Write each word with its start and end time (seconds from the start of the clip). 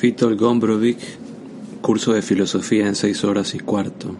Vítor 0.00 0.36
Gombrowicz, 0.36 1.18
curso 1.80 2.12
de 2.12 2.22
filosofía 2.22 2.86
en 2.86 2.94
seis 2.94 3.24
horas 3.24 3.54
y 3.54 3.58
cuarto. 3.58 4.14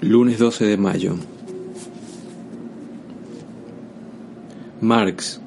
Lunes 0.00 0.38
12 0.38 0.66
de 0.66 0.76
mayo. 0.76 1.16
Marx, 4.80 5.40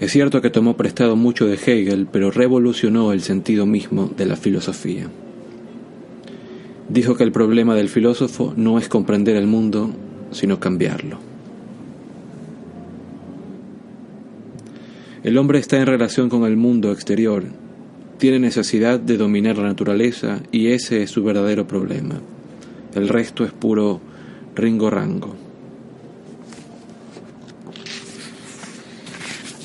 Es 0.02 0.12
cierto 0.12 0.42
que 0.42 0.50
tomó 0.50 0.76
prestado 0.76 1.16
mucho 1.16 1.46
de 1.46 1.56
Hegel, 1.56 2.06
pero 2.12 2.32
revolucionó 2.32 3.14
el 3.14 3.22
sentido 3.22 3.66
mismo 3.66 4.12
de 4.18 4.26
la 4.26 4.36
filosofía. 4.36 5.08
Dijo 6.90 7.16
que 7.16 7.24
el 7.24 7.32
problema 7.32 7.76
del 7.76 7.88
filósofo 7.88 8.54
no 8.58 8.78
es 8.78 8.90
comprender 8.90 9.38
el 9.38 9.48
mundo, 9.48 9.92
sino 10.32 10.60
cambiarlo. 10.60 11.27
El 15.28 15.38
hombre 15.38 15.60
está 15.60 15.76
en 15.76 15.88
relación 15.88 16.30
con 16.30 16.46
el 16.46 16.56
mundo 16.56 16.90
exterior, 16.90 17.44
tiene 18.18 18.40
necesidad 18.40 18.98
de 18.98 19.18
dominar 19.18 19.58
la 19.58 19.66
naturaleza 19.66 20.40
y 20.54 20.68
ese 20.68 21.04
es 21.04 21.12
su 21.12 21.22
verdadero 21.22 21.68
problema. 21.68 22.22
El 22.96 23.10
resto 23.10 23.44
es 23.44 23.52
puro 23.52 24.00
ringo-rango. 24.56 25.36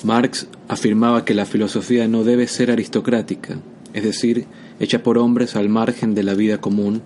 Marx 0.02 0.48
afirmaba 0.66 1.24
que 1.24 1.32
la 1.32 1.46
filosofía 1.46 2.08
no 2.08 2.24
debe 2.24 2.48
ser 2.48 2.72
aristocrática, 2.72 3.60
es 3.94 4.02
decir, 4.02 4.46
hecha 4.80 5.04
por 5.04 5.16
hombres 5.16 5.54
al 5.54 5.68
margen 5.68 6.16
de 6.16 6.24
la 6.24 6.34
vida 6.34 6.60
común, 6.60 7.02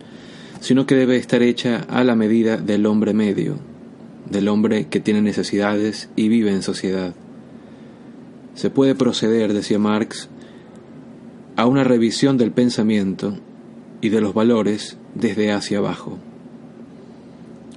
sino 0.60 0.86
que 0.86 0.94
debe 0.94 1.18
estar 1.18 1.42
hecha 1.42 1.84
a 1.90 2.04
la 2.04 2.16
medida 2.16 2.56
del 2.56 2.86
hombre 2.86 3.12
medio, 3.12 3.58
del 4.30 4.48
hombre 4.48 4.86
que 4.86 5.00
tiene 5.00 5.20
necesidades 5.20 6.08
y 6.16 6.30
vive 6.30 6.52
en 6.52 6.62
sociedad. 6.62 7.12
Se 8.56 8.70
puede 8.70 8.94
proceder, 8.94 9.52
decía 9.52 9.78
Marx, 9.78 10.30
a 11.56 11.66
una 11.66 11.84
revisión 11.84 12.38
del 12.38 12.52
pensamiento 12.52 13.36
y 14.00 14.08
de 14.08 14.22
los 14.22 14.32
valores 14.32 14.96
desde 15.14 15.52
hacia 15.52 15.78
abajo. 15.78 16.18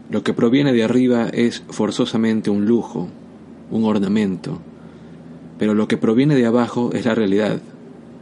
Lo 0.09 0.23
que 0.23 0.33
proviene 0.33 0.71
de 0.71 0.83
arriba 0.83 1.27
es 1.27 1.63
forzosamente 1.69 2.49
un 2.49 2.65
lujo, 2.65 3.09
un 3.69 3.83
ornamento, 3.83 4.59
pero 5.57 5.73
lo 5.73 5.89
que 5.89 5.97
proviene 5.97 6.35
de 6.35 6.45
abajo 6.45 6.91
es 6.93 7.05
la 7.05 7.13
realidad. 7.13 7.61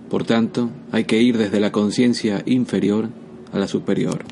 Por 0.09 0.23
tanto, 0.23 0.71
hay 0.91 1.03
que 1.03 1.21
ir 1.21 1.37
desde 1.37 1.59
la 1.59 1.71
conciencia 1.71 2.41
inferior 2.47 3.09
a 3.53 3.59
la 3.59 3.67
superior. 3.67 4.25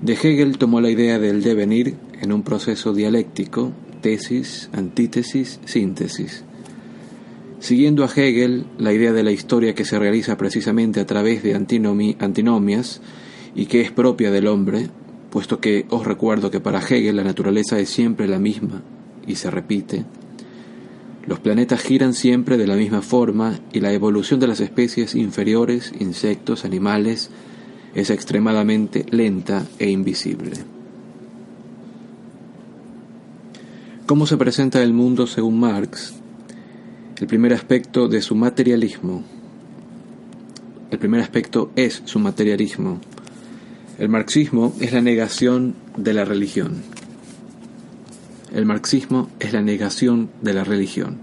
De 0.00 0.12
Hegel 0.12 0.56
tomó 0.56 0.80
la 0.80 0.90
idea 0.90 1.18
del 1.18 1.42
devenir 1.42 1.96
en 2.20 2.32
un 2.32 2.44
proceso 2.44 2.92
dialéctico, 2.92 3.72
tesis, 4.02 4.70
antítesis, 4.72 5.58
síntesis. 5.64 6.44
Siguiendo 7.60 8.04
a 8.04 8.08
Hegel, 8.08 8.66
la 8.78 8.92
idea 8.92 9.12
de 9.12 9.22
la 9.22 9.32
historia 9.32 9.74
que 9.74 9.84
se 9.84 9.98
realiza 9.98 10.36
precisamente 10.36 11.00
a 11.00 11.06
través 11.06 11.42
de 11.42 11.54
antinomias 11.54 13.00
y 13.54 13.66
que 13.66 13.80
es 13.80 13.90
propia 13.90 14.30
del 14.30 14.46
hombre, 14.46 14.88
puesto 15.30 15.60
que 15.60 15.86
os 15.90 16.06
recuerdo 16.06 16.50
que 16.50 16.60
para 16.60 16.80
Hegel 16.80 17.16
la 17.16 17.24
naturaleza 17.24 17.78
es 17.78 17.90
siempre 17.90 18.28
la 18.28 18.38
misma 18.38 18.82
y 19.26 19.34
se 19.34 19.50
repite, 19.50 20.04
los 21.28 21.40
planetas 21.40 21.82
giran 21.82 22.14
siempre 22.14 22.56
de 22.56 22.66
la 22.66 22.74
misma 22.74 23.02
forma 23.02 23.60
y 23.70 23.80
la 23.80 23.92
evolución 23.92 24.40
de 24.40 24.46
las 24.46 24.60
especies 24.60 25.14
inferiores, 25.14 25.92
insectos, 26.00 26.64
animales, 26.64 27.28
es 27.94 28.08
extremadamente 28.08 29.04
lenta 29.10 29.66
e 29.78 29.90
invisible. 29.90 30.52
¿Cómo 34.06 34.26
se 34.26 34.38
presenta 34.38 34.82
el 34.82 34.94
mundo 34.94 35.26
según 35.26 35.60
Marx? 35.60 36.14
El 37.20 37.26
primer 37.26 37.52
aspecto 37.52 38.06
de 38.06 38.22
su 38.22 38.36
materialismo. 38.36 39.24
El 40.92 41.00
primer 41.00 41.20
aspecto 41.20 41.72
es 41.74 42.00
su 42.04 42.20
materialismo. 42.20 43.00
El 43.98 44.08
marxismo 44.08 44.72
es 44.78 44.92
la 44.92 45.00
negación 45.00 45.74
de 45.96 46.14
la 46.14 46.24
religión. 46.24 46.76
El 48.54 48.66
marxismo 48.66 49.28
es 49.40 49.52
la 49.52 49.62
negación 49.62 50.30
de 50.42 50.54
la 50.54 50.62
religión. 50.62 51.16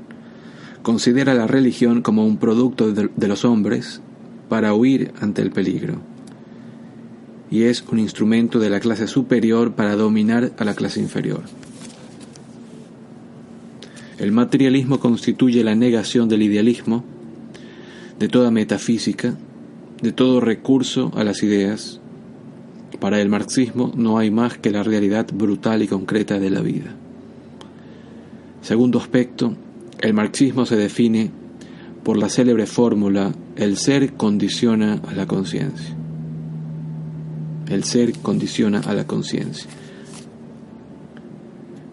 Considera 0.81 1.34
la 1.34 1.47
religión 1.47 2.01
como 2.01 2.25
un 2.25 2.38
producto 2.38 2.91
de, 2.91 3.28
los 3.29 3.45
hombres 3.45 4.01
para 4.50 4.73
huir 4.73 5.13
ante 5.22 5.41
el 5.41 5.51
peligro. 5.51 6.01
Y 7.50 7.63
es 7.63 7.85
un 7.89 8.00
instrumento 8.00 8.59
de 8.59 8.69
la 8.69 8.81
clase 8.81 9.07
superior 9.07 9.75
para 9.75 9.95
dominar 9.95 10.51
a 10.57 10.66
la 10.66 10.75
clase 10.75 11.00
inferior. 11.00 11.44
El 14.17 14.31
materialismo 14.31 14.99
constituye 14.99 15.63
la 15.63 15.75
negación 15.75 16.29
del 16.29 16.41
idealismo, 16.41 17.03
de 18.17 18.29
toda 18.29 18.49
metafísica, 18.49 19.35
de 20.01 20.11
todo 20.13 20.39
recurso 20.39 21.11
a 21.15 21.23
las 21.23 21.43
ideas. 21.43 21.99
Para 22.99 23.21
el 23.21 23.27
marxismo 23.27 23.91
no 23.95 24.17
hay 24.17 24.31
más 24.31 24.57
que 24.57 24.71
la 24.71 24.83
realidad 24.83 25.27
brutal 25.33 25.83
y 25.83 25.87
concreta 25.87 26.39
de 26.39 26.49
la 26.49 26.61
vida. 26.61 26.95
Segundo 28.61 28.99
aspecto, 28.99 29.55
el 29.99 30.13
marxismo 30.13 30.65
se 30.65 30.77
define 30.77 31.31
por 32.03 32.17
la 32.17 32.29
célebre 32.29 32.67
fórmula 32.67 33.33
el 33.55 33.77
ser 33.77 34.13
condiciona 34.13 35.01
a 35.07 35.13
la 35.13 35.27
conciencia. 35.27 35.95
El 37.67 37.83
ser 37.83 38.13
condiciona 38.19 38.79
a 38.79 38.93
la 38.93 39.05
conciencia. 39.05 39.69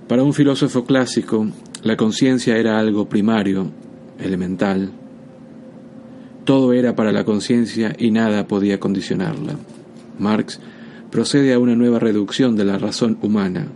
Para 0.07 0.23
un 0.23 0.35
filósofo 0.35 0.85
clásico, 0.85 1.49
la 1.83 1.97
conciencia 1.97 2.57
era 2.57 2.79
algo 2.79 3.09
primario, 3.09 3.71
elemental. 4.21 4.91
Todo 6.45 6.73
era 6.73 6.95
para 6.95 7.11
la 7.11 7.25
conciencia 7.25 7.93
y 7.99 8.13
nada 8.13 8.47
podía 8.47 8.79
condicionarla. 8.79 9.57
Marx 10.19 10.61
procede 11.11 11.53
a 11.53 11.59
una 11.59 11.75
nueva 11.75 11.99
reducción 11.99 12.55
de 12.55 12.65
la 12.65 12.79
razón 12.79 13.19
humana. 13.21 13.67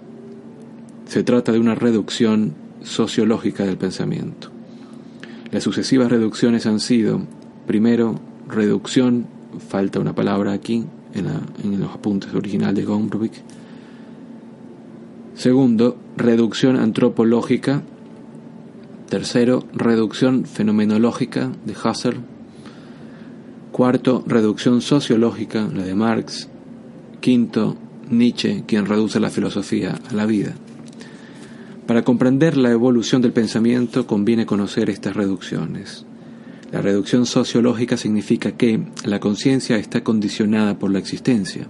Se 1.06 1.24
trata 1.24 1.50
de 1.50 1.58
una 1.58 1.74
reducción 1.74 2.54
sociológica 2.82 3.64
del 3.64 3.76
pensamiento. 3.76 4.50
Las 5.50 5.64
sucesivas 5.64 6.08
reducciones 6.08 6.66
han 6.66 6.78
sido, 6.78 7.22
primero, 7.66 8.20
reducción, 8.48 9.26
falta 9.68 9.98
una 9.98 10.14
palabra 10.14 10.52
aquí 10.52 10.84
en, 11.14 11.80
los 11.80 11.90
apuntes 11.92 12.32
original 12.34 12.74
de 12.74 12.84
Gombrowicz. 12.84 13.42
Segundo, 15.34 15.96
reducción 16.16 16.76
antropológica 16.76 17.82
Tercero, 19.08 19.64
reducción 19.72 20.46
fenomenológica 20.46 21.52
de 21.64 21.74
Husserl. 21.74 22.18
Cuarto, 23.70 24.24
reducción 24.26 24.80
sociológica, 24.80 25.68
la 25.72 25.84
de 25.84 25.94
Marx. 25.94 26.48
Quinto, 27.20 27.76
Nietzsche, 28.10 28.64
quien 28.66 28.84
reduce 28.84 29.20
la 29.20 29.30
filosofía 29.30 29.94
a 30.10 30.12
la 30.12 30.26
vida. 30.26 30.54
Para 31.86 32.03
comprender 32.03 32.56
la 32.56 32.72
evolución 32.72 33.22
del 33.22 33.32
pensamiento 33.32 34.08
conviene 34.08 34.44
conocer 34.44 34.91
estas 34.91 35.14
reducciones. 35.14 36.04
La 36.72 36.82
reducción 36.82 37.26
sociológica 37.26 37.97
significa 37.97 38.52
que 38.52 38.80
la 39.04 39.20
conciencia 39.20 39.76
está 39.76 40.02
condicionada 40.02 40.80
por 40.80 40.91
la 40.91 40.98
existencia. 40.98 41.68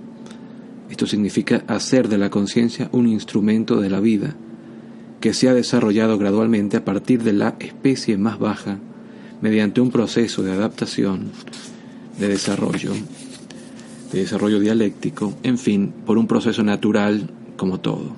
Esto 0.88 1.06
significa 1.06 1.64
hacer 1.66 2.08
de 2.08 2.16
la 2.16 2.30
conciencia 2.30 2.88
un 2.92 3.06
instrumento 3.06 3.78
de 3.78 3.90
la 3.90 4.00
vida 4.00 4.36
que 5.26 5.34
se 5.34 5.48
ha 5.48 5.54
desarrollado 5.54 6.18
gradualmente 6.18 6.76
a 6.76 6.84
partir 6.84 7.24
de 7.24 7.32
la 7.32 7.56
especie 7.58 8.16
más 8.16 8.38
baja 8.38 8.78
mediante 9.40 9.80
un 9.80 9.90
proceso 9.90 10.44
de 10.44 10.52
adaptación, 10.52 11.32
de 12.16 12.28
desarrollo, 12.28 12.92
de 14.12 14.20
desarrollo 14.20 14.60
dialéctico, 14.60 15.34
en 15.42 15.58
fin, 15.58 15.92
por 16.06 16.16
un 16.16 16.28
proceso 16.28 16.62
natural 16.62 17.28
como 17.56 17.80
todo. 17.80 18.14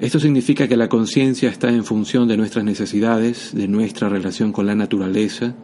Esto 0.00 0.18
significa 0.18 0.66
que 0.66 0.76
la 0.76 0.88
conciencia 0.88 1.48
está 1.48 1.68
en 1.68 1.84
función 1.84 2.26
de 2.26 2.36
nuestras 2.36 2.64
necesidades, 2.64 3.52
de 3.54 3.68
nuestra 3.68 4.08
relación 4.08 4.50
con 4.50 4.66
la 4.66 4.74
naturaleza, 4.74 5.54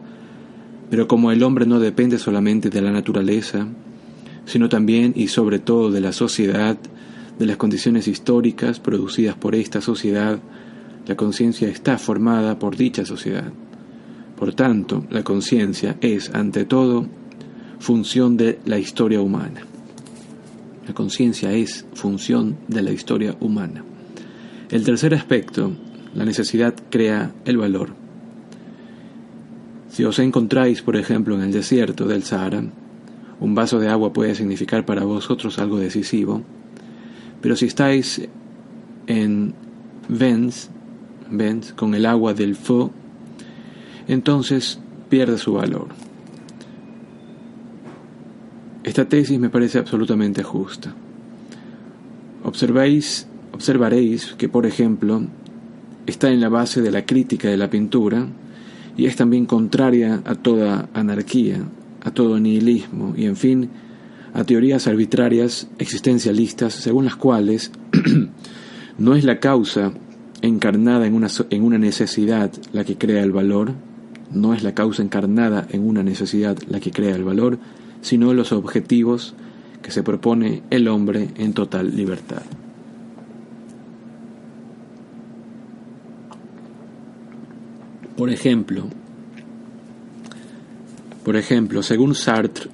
pero 0.89 1.09
como 1.09 1.33
el 1.33 1.43
hombre 1.43 1.65
no 1.65 1.81
depende 1.81 2.17
solamente 2.17 2.69
de 2.69 2.81
la 2.81 2.91
naturaleza, 2.91 3.67
sino 4.45 4.69
también 4.69 5.11
y 5.17 5.27
sobre 5.27 5.59
todo 5.59 5.91
de 5.91 5.99
la 5.99 6.13
sociedad, 6.13 6.77
de 7.39 7.45
las 7.45 7.57
condiciones 7.57 8.07
históricas 8.07 8.79
producidas 8.79 9.35
por 9.35 9.55
esta 9.55 9.81
sociedad, 9.81 10.39
La 11.07 11.15
conciencia 11.15 11.67
está 11.69 11.97
formada 11.97 12.59
por 12.59 12.77
dicha 12.77 13.03
sociedad. 13.03 13.51
Por 14.37 14.53
tanto, 14.53 15.07
la 15.09 15.23
conciencia 15.23 15.97
es, 16.01 16.29
ante 16.35 16.65
todo, 16.65 17.07
función 17.79 18.37
de 18.37 18.59
la 18.65 18.77
historia 18.77 19.19
humana. 19.19 19.61
La 20.87 20.93
conciencia 20.93 21.51
es 21.51 21.87
función 21.95 22.57
de 22.67 22.83
la 22.83 22.91
historia 22.91 23.35
humana. 23.39 23.83
El 24.69 24.83
tercer 24.83 25.15
aspecto, 25.15 25.71
la 26.13 26.25
necesidad 26.25 26.75
crea 26.91 27.33
el 27.45 27.57
valor. 27.57 27.95
Si 29.89 30.03
os 30.03 30.19
encontráis, 30.19 30.83
por 30.83 30.95
ejemplo, 30.95 31.33
en 31.33 31.41
el 31.41 31.51
desierto 31.51 32.05
del 32.05 32.21
Sahara, 32.21 32.63
un 33.39 33.55
vaso 33.55 33.79
de 33.79 33.87
agua 33.87 34.13
puede 34.13 34.35
significar 34.35 34.85
para 34.85 35.05
vosotros 35.05 35.57
algo 35.57 35.79
decisivo, 35.79 36.43
pero 37.41 37.55
si 37.55 37.65
estáis 37.65 38.21
en 39.07 39.53
Vence, 40.07 40.69
Vence 41.29 41.73
con 41.75 41.93
el 41.93 42.05
agua 42.05 42.33
del 42.33 42.55
Fo, 42.55 42.91
entonces 44.07 44.79
pierde 45.09 45.37
su 45.37 45.53
valor. 45.53 45.87
Esta 48.83 49.07
tesis 49.07 49.39
me 49.39 49.49
parece 49.49 49.77
absolutamente 49.77 50.41
justa. 50.41 50.95
Observéis, 52.43 53.27
observaréis 53.51 54.33
que, 54.37 54.49
por 54.49 54.65
ejemplo, 54.65 55.21
está 56.07 56.31
en 56.31 56.41
la 56.41 56.49
base 56.49 56.81
de 56.81 56.91
la 56.91 57.05
crítica 57.05 57.49
de 57.49 57.57
la 57.57 57.69
pintura 57.69 58.27
y 58.97 59.05
es 59.05 59.15
también 59.15 59.45
contraria 59.45 60.21
a 60.25 60.35
toda 60.35 60.89
anarquía, 60.93 61.59
a 62.03 62.11
todo 62.11 62.39
nihilismo 62.39 63.13
y, 63.15 63.25
en 63.25 63.35
fin, 63.35 63.69
a 64.33 64.43
teorías 64.43 64.87
arbitrarias 64.87 65.67
existencialistas 65.79 66.73
según 66.73 67.05
las 67.05 67.15
cuales 67.15 67.71
no 68.97 69.15
es 69.15 69.23
la 69.23 69.39
causa 69.39 69.93
encarnada 70.41 71.07
en 71.07 71.13
una, 71.13 71.27
en 71.49 71.63
una 71.63 71.77
necesidad 71.77 72.51
la 72.71 72.83
que 72.83 72.97
crea 72.97 73.23
el 73.23 73.31
valor, 73.31 73.73
no 74.31 74.53
es 74.53 74.63
la 74.63 74.73
causa 74.73 75.01
encarnada 75.01 75.67
en 75.71 75.87
una 75.87 76.03
necesidad 76.03 76.57
la 76.69 76.79
que 76.79 76.91
crea 76.91 77.15
el 77.15 77.23
valor, 77.23 77.59
sino 78.01 78.33
los 78.33 78.51
objetivos 78.51 79.33
que 79.81 79.91
se 79.91 80.03
propone 80.03 80.63
el 80.69 80.87
hombre 80.87 81.29
en 81.35 81.53
total 81.53 81.95
libertad. 81.95 82.43
Por 88.15 88.29
ejemplo, 88.29 88.85
por 91.23 91.37
ejemplo, 91.37 91.83
según 91.83 92.15
Sartre, 92.15 92.69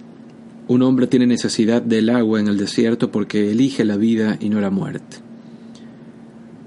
un 0.68 0.82
hombre 0.82 1.08
tiene 1.08 1.28
necesidad 1.28 1.82
del 1.82 2.10
agua 2.10 2.40
en 2.40 2.48
el 2.48 2.58
desierto 2.58 3.12
porque 3.12 3.52
elige 3.52 3.86
la 3.86 3.98
vida 3.98 4.38
y 4.40 4.50
no 4.50 4.60
la 4.62 4.72
muerte. 4.72 5.18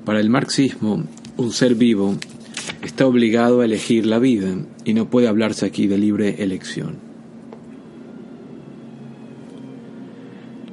Para 0.04 0.20
el 0.20 0.30
marxismo, 0.30 1.04
un 1.36 1.52
ser 1.52 1.74
vivo 1.74 2.16
está 2.82 3.06
obligado 3.06 3.60
a 3.60 3.64
elegir 3.64 4.06
la 4.06 4.18
vida 4.18 4.54
y 4.84 4.94
no 4.94 5.10
puede 5.10 5.28
hablarse 5.28 5.66
aquí 5.66 5.86
de 5.86 5.98
libre 5.98 6.36
elección. 6.42 6.96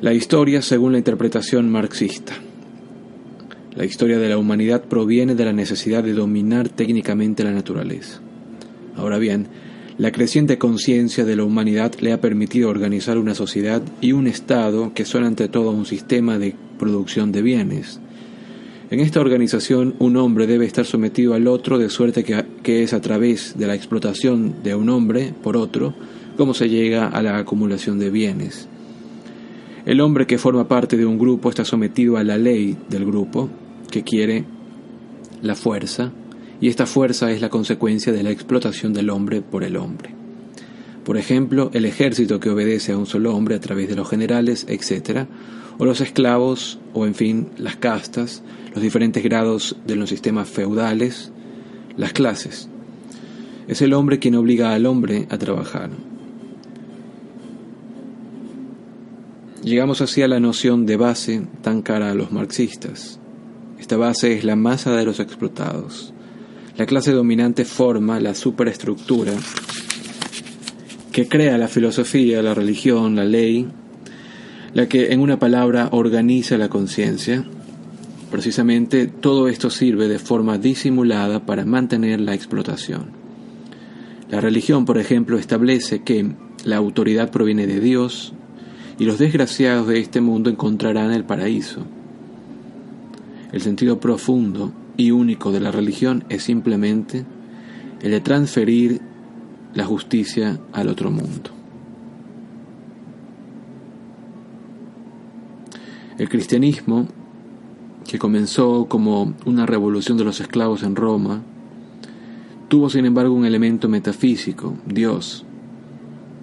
La 0.01 0.13
historia 0.13 0.61
según 0.61 0.91
la 0.91 0.99
interpretación 0.99 1.69
marxista. 1.71 2.33
La 3.75 3.85
historia 3.85 4.19
de 4.19 4.29
la 4.29 4.37
humanidad 4.37 4.83
proviene 4.83 5.35
de 5.35 5.45
la 5.45 5.53
necesidad 5.53 6.03
de 6.03 6.13
dominar 6.13 6.69
técnicamente 6.69 7.43
la 7.43 7.51
naturaleza. 7.51 8.21
Ahora 8.95 9.17
bien, 9.17 9.47
la 9.97 10.11
creciente 10.11 10.57
conciencia 10.57 11.23
de 11.23 11.37
la 11.37 11.45
humanidad 11.45 11.93
le 12.01 12.11
ha 12.11 12.19
permitido 12.19 12.69
organizar 12.69 13.17
una 13.17 13.33
sociedad 13.33 13.81
y 14.01 14.11
un 14.11 14.27
Estado 14.27 14.93
que 14.93 15.05
son 15.05 15.23
ante 15.23 15.47
todo 15.47 15.71
un 15.71 15.85
sistema 15.85 16.37
de 16.37 16.53
producción 16.77 17.31
de 17.31 17.41
bienes. 17.41 18.01
En 18.91 18.99
esta 18.99 19.21
organización 19.21 19.95
un 19.99 20.17
hombre 20.17 20.47
debe 20.47 20.65
estar 20.65 20.85
sometido 20.85 21.33
al 21.33 21.47
otro 21.47 21.77
de 21.77 21.89
suerte 21.89 22.23
que, 22.23 22.43
que 22.61 22.83
es 22.83 22.93
a 22.93 23.01
través 23.01 23.57
de 23.57 23.67
la 23.67 23.75
explotación 23.75 24.55
de 24.63 24.75
un 24.75 24.89
hombre 24.89 25.33
por 25.41 25.55
otro 25.55 25.93
como 26.37 26.53
se 26.53 26.67
llega 26.67 27.07
a 27.07 27.21
la 27.21 27.37
acumulación 27.37 27.97
de 27.97 28.09
bienes. 28.09 28.67
El 29.85 30.01
hombre 30.01 30.27
que 30.27 30.37
forma 30.37 30.67
parte 30.67 30.97
de 30.97 31.05
un 31.05 31.17
grupo 31.17 31.49
está 31.49 31.63
sometido 31.63 32.17
a 32.17 32.23
la 32.23 32.37
ley 32.37 32.75
del 32.89 33.05
grupo, 33.05 33.49
que 33.89 34.03
quiere 34.03 34.43
la 35.41 35.55
fuerza, 35.55 36.11
y 36.61 36.69
esta 36.69 36.85
fuerza 36.85 37.31
es 37.31 37.41
la 37.41 37.49
consecuencia 37.49 38.13
de 38.13 38.23
la 38.23 38.31
explotación 38.31 38.93
del 38.93 39.09
hombre 39.09 39.41
por 39.41 39.63
el 39.63 39.77
hombre. 39.77 40.15
Por 41.03 41.17
ejemplo, 41.17 41.69
el 41.73 41.85
ejército 41.85 42.39
que 42.39 42.49
obedece 42.49 42.91
a 42.91 42.97
un 42.97 43.05
solo 43.05 43.35
hombre 43.35 43.55
a 43.55 43.59
través 43.59 43.87
de 43.87 43.95
los 43.95 44.09
generales, 44.09 44.65
etc., 44.67 45.27
o 45.77 45.85
los 45.85 46.01
esclavos, 46.01 46.79
o 46.93 47.05
en 47.05 47.13
fin, 47.13 47.49
las 47.57 47.75
castas, 47.75 48.41
los 48.73 48.81
diferentes 48.81 49.23
grados 49.23 49.75
de 49.85 49.95
los 49.95 50.09
sistemas 50.09 50.49
feudales, 50.49 51.31
las 51.95 52.13
clases. 52.13 52.69
Es 53.67 53.81
el 53.81 53.93
hombre 53.93 54.19
quien 54.19 54.35
obliga 54.35 54.73
al 54.73 54.85
hombre 54.85 55.27
a 55.29 55.37
trabajar. 55.37 55.91
Llegamos 59.63 60.01
así 60.01 60.21
a 60.21 60.27
la 60.27 60.39
noción 60.39 60.85
de 60.85 60.97
base 60.97 61.45
tan 61.61 61.81
cara 61.81 62.09
a 62.09 62.15
los 62.15 62.31
marxistas. 62.31 63.19
Esta 63.79 63.97
base 63.97 64.33
es 64.33 64.43
la 64.43 64.55
masa 64.55 64.95
de 64.95 65.05
los 65.05 65.19
explotados. 65.19 66.14
La 66.77 66.85
clase 66.85 67.13
dominante 67.13 67.63
forma 67.63 68.19
la 68.19 68.35
superestructura 68.35 69.31
que 71.13 71.29
crea 71.29 71.57
la 71.57 71.69
filosofía, 71.69 72.41
la 72.41 72.53
religión, 72.53 73.15
la 73.15 73.23
ley, 73.23 73.65
la 74.73 74.89
que 74.89 75.13
en 75.13 75.21
una 75.21 75.39
palabra 75.39 75.87
organiza 75.93 76.57
la 76.57 76.67
conciencia. 76.67 77.45
Precisamente 78.29 79.07
todo 79.07 79.47
esto 79.47 79.69
sirve 79.69 80.09
de 80.09 80.19
forma 80.19 80.57
disimulada 80.57 81.45
para 81.45 81.63
mantener 81.63 82.19
la 82.19 82.33
explotación. 82.33 83.05
La 84.29 84.41
religión, 84.41 84.83
por 84.83 84.97
ejemplo, 84.97 85.37
establece 85.37 86.03
que 86.03 86.29
la 86.65 86.75
autoridad 86.75 87.31
proviene 87.31 87.67
de 87.67 87.79
Dios 87.79 88.33
y 88.99 89.05
los 89.05 89.17
desgraciados 89.17 89.87
de 89.87 90.01
este 90.01 90.19
mundo 90.19 90.49
encontrarán 90.49 91.13
el 91.13 91.23
paraíso. 91.23 91.85
El 93.53 93.61
sentido 93.61 94.01
profundo 94.01 94.73
y 94.97 95.11
único 95.11 95.51
de 95.51 95.59
la 95.59 95.71
religión 95.71 96.23
es 96.29 96.43
simplemente 96.43 97.25
el 98.01 98.11
de 98.11 98.21
transferir 98.21 99.01
la 99.73 99.85
justicia 99.85 100.59
al 100.73 100.89
otro 100.89 101.11
mundo. 101.11 101.51
El 106.17 106.29
cristianismo, 106.29 107.07
que 108.07 108.17
comenzó 108.17 108.85
como 108.87 109.33
una 109.45 109.65
revolución 109.65 110.17
de 110.17 110.23
los 110.23 110.39
esclavos 110.39 110.83
en 110.83 110.95
Roma, 110.95 111.41
tuvo 112.69 112.89
sin 112.89 113.05
embargo 113.05 113.33
un 113.33 113.45
elemento 113.45 113.89
metafísico, 113.89 114.75
Dios, 114.85 115.45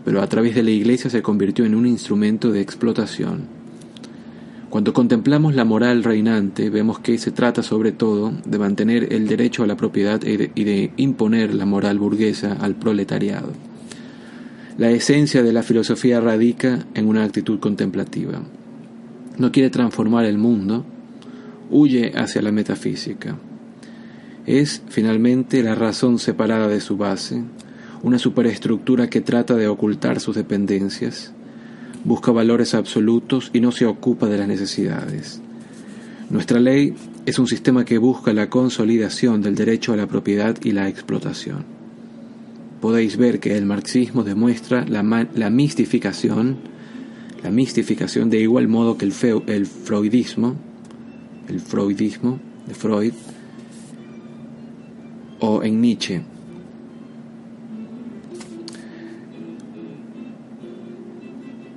pero 0.05 0.21
a 0.21 0.27
través 0.27 0.55
de 0.55 0.63
la 0.63 0.71
iglesia 0.71 1.09
se 1.09 1.23
convirtió 1.23 1.65
en 1.65 1.75
un 1.75 1.87
instrumento 1.87 2.51
de 2.51 2.61
explotación 2.61 3.62
cuando 4.73 4.95
contemplamos 4.95 5.55
la 5.55 5.67
moral 5.67 6.03
reinante, 6.03 6.71
vemos 6.71 6.99
que 6.99 7.19
se 7.19 7.31
trata 7.31 7.63
sobre 7.63 7.93
todo 7.93 8.33
de 8.47 8.59
mantener 8.59 9.13
el 9.13 9.29
derecho 9.29 9.63
a 9.63 9.67
la 9.67 9.77
propiedad 9.77 10.23
y 10.25 10.65
de, 10.65 10.93
imponer 10.97 11.55
la 11.55 11.67
moral 11.67 11.99
burguesa 11.99 12.55
al 12.55 12.77
proletariado. 12.77 13.53
La 14.79 14.91
esencia 14.91 15.43
de 15.43 15.53
la 15.53 15.63
filosofía 15.63 16.23
radica 16.23 16.87
en 16.95 17.07
una 17.07 17.23
actitud 17.23 17.61
contemplativa. 17.61 18.41
No 19.37 19.53
quiere 19.53 19.69
transformar 19.69 20.25
el 20.25 20.39
mundo, 20.39 20.87
huye 21.69 22.11
hacia 22.17 22.41
la 22.41 22.51
metafísica. 22.51 23.37
Es, 24.47 24.83
finalmente, 24.89 25.63
la 25.63 25.75
razón 25.75 26.19
separada 26.19 26.69
de 26.69 26.81
su 26.81 26.97
base, 26.97 27.43
una 28.03 28.19
superestructura 28.19 29.11
que 29.11 29.21
trata 29.21 29.55
de 29.55 29.69
ocultar 29.69 30.19
sus 30.19 30.35
dependencias, 30.35 31.35
busca 32.05 32.33
valores 32.33 32.75
absolutos 32.75 33.51
y 33.53 33.61
no 33.61 33.73
se 33.73 33.87
ocupa 33.87 34.29
de 34.29 34.39
las 34.39 34.49
necesidades. 34.49 35.41
Nuestra 36.31 36.61
ley 36.61 36.95
es 37.27 37.39
un 37.39 37.47
sistema 37.47 37.85
que 37.85 37.99
busca 37.99 38.33
la 38.33 38.49
consolidación 38.49 39.43
del 39.43 39.55
derecho 39.55 39.93
a 39.93 39.97
la 39.97 40.07
propiedad 40.07 40.57
y 40.63 40.73
la 40.73 40.89
explotación. 40.89 41.65
Podéis 42.81 43.17
ver 43.17 43.39
que 43.39 43.57
el 43.57 43.67
marxismo 43.67 44.25
demuestra 44.25 44.85
la, 44.87 45.03
la 45.35 45.51
mistificación, 45.51 46.57
la 47.45 47.51
mistificación 47.51 48.31
de 48.31 48.41
igual 48.41 48.67
modo 48.67 48.99
que 48.99 49.05
el, 49.05 49.15
el 49.47 49.67
freudismo, 49.67 50.57
el 51.49 51.61
freudismo 51.61 52.41
de 52.67 52.75
Freud, 52.75 53.13
o 55.41 55.63
en 55.63 55.81
Nietzsche, 55.81 56.23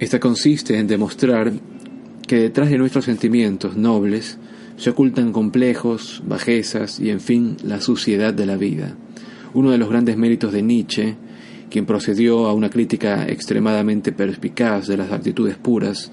Esta 0.05 0.19
consiste 0.19 0.77
en 0.77 0.85
demostrar 0.85 1.51
que 2.27 2.35
detrás 2.35 2.69
de 2.69 2.77
nuestros 2.77 3.05
sentimientos 3.05 3.75
nobles 3.75 4.37
se 4.77 4.91
ocultan 4.91 5.31
complejos, 5.31 6.21
bajezas 6.27 6.99
y 6.99 7.09
en 7.09 7.19
fin 7.19 7.57
la 7.63 7.81
suciedad 7.81 8.31
de 8.31 8.45
la 8.45 8.55
vida. 8.55 8.95
Uno 9.55 9.71
de 9.71 9.79
los 9.79 9.89
grandes 9.89 10.15
méritos 10.15 10.53
de 10.53 10.61
Nietzsche, 10.61 11.15
quien 11.71 11.87
procedió 11.87 12.45
a 12.45 12.53
una 12.53 12.69
crítica 12.69 13.25
extremadamente 13.27 14.11
perspicaz 14.11 14.85
de 14.85 14.97
las 14.97 15.11
actitudes 15.11 15.55
puras, 15.55 16.11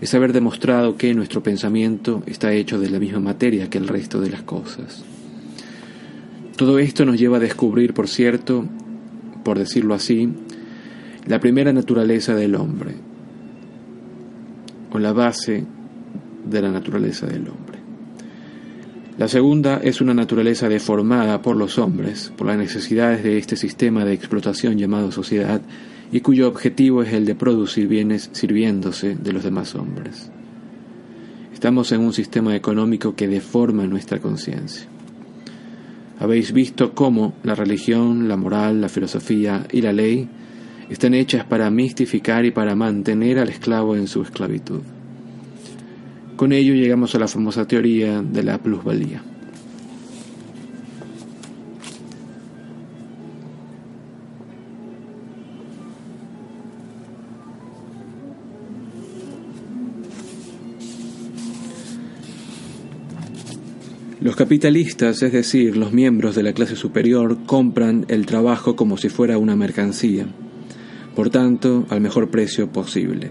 es 0.00 0.14
haber 0.14 0.32
demostrado 0.32 0.96
que 0.96 1.12
nuestro 1.12 1.42
pensamiento 1.42 2.22
está 2.24 2.54
hecho 2.54 2.80
de 2.80 2.88
la 2.88 2.98
misma 2.98 3.20
materia 3.20 3.68
que 3.68 3.76
el 3.76 3.88
resto 3.88 4.22
de 4.22 4.30
las 4.30 4.42
cosas. 4.44 5.04
Todo 6.56 6.78
esto 6.78 7.04
nos 7.04 7.20
lleva 7.20 7.36
a 7.36 7.40
descubrir, 7.40 7.92
por 7.92 8.08
cierto, 8.08 8.64
por 9.44 9.58
decirlo 9.58 9.92
así, 9.92 10.30
la 11.26 11.40
primera 11.40 11.74
naturaleza 11.74 12.34
del 12.34 12.54
hombre, 12.54 12.94
o 14.94 14.98
la 15.00 15.12
base 15.12 15.64
de 16.44 16.62
la 16.62 16.70
naturaleza 16.70 17.26
del 17.26 17.48
hombre. 17.48 17.80
La 19.18 19.26
segunda 19.26 19.80
es 19.82 20.00
una 20.00 20.14
naturaleza 20.14 20.68
deformada 20.68 21.42
por 21.42 21.56
los 21.56 21.78
hombres, 21.78 22.32
por 22.36 22.46
las 22.46 22.56
necesidades 22.56 23.24
de 23.24 23.36
este 23.36 23.56
sistema 23.56 24.04
de 24.04 24.12
explotación 24.12 24.78
llamado 24.78 25.10
sociedad, 25.10 25.60
y 26.12 26.20
cuyo 26.20 26.46
objetivo 26.46 27.02
es 27.02 27.12
el 27.12 27.24
de 27.24 27.34
producir 27.34 27.88
bienes 27.88 28.30
sirviéndose 28.32 29.16
de 29.16 29.32
los 29.32 29.42
demás 29.42 29.74
hombres. 29.74 30.30
Estamos 31.52 31.90
en 31.90 32.00
un 32.00 32.12
sistema 32.12 32.54
económico 32.54 33.16
que 33.16 33.26
deforma 33.26 33.86
nuestra 33.86 34.20
conciencia. 34.20 34.86
Habéis 36.20 36.52
visto 36.52 36.94
cómo 36.94 37.34
la 37.42 37.56
religión, 37.56 38.28
la 38.28 38.36
moral, 38.36 38.80
la 38.80 38.88
filosofía 38.88 39.66
y 39.72 39.80
la 39.80 39.92
ley 39.92 40.28
están 40.90 41.14
hechas 41.14 41.44
para 41.44 41.70
mistificar 41.70 42.44
y 42.44 42.50
para 42.50 42.74
mantener 42.74 43.38
al 43.38 43.48
esclavo 43.48 43.96
en 43.96 44.06
su 44.06 44.22
esclavitud. 44.22 44.80
Con 46.36 46.52
ello 46.52 46.74
llegamos 46.74 47.14
a 47.14 47.18
la 47.18 47.28
famosa 47.28 47.66
teoría 47.66 48.22
de 48.22 48.42
la 48.42 48.58
plusvalía. 48.58 49.22
Los 64.24 64.36
capitalistas, 64.36 65.22
es 65.22 65.32
decir, 65.32 65.76
los 65.76 65.92
miembros 65.92 66.34
de 66.34 66.42
la 66.42 66.54
clase 66.54 66.76
superior, 66.76 67.44
compran 67.44 68.06
el 68.08 68.24
trabajo 68.24 68.74
como 68.74 68.96
si 68.96 69.10
fuera 69.10 69.36
una 69.36 69.54
mercancía, 69.54 70.26
por 71.14 71.30
tanto, 71.30 71.86
al 71.90 72.00
mejor 72.00 72.28
precio 72.30 72.68
posible. 72.70 73.30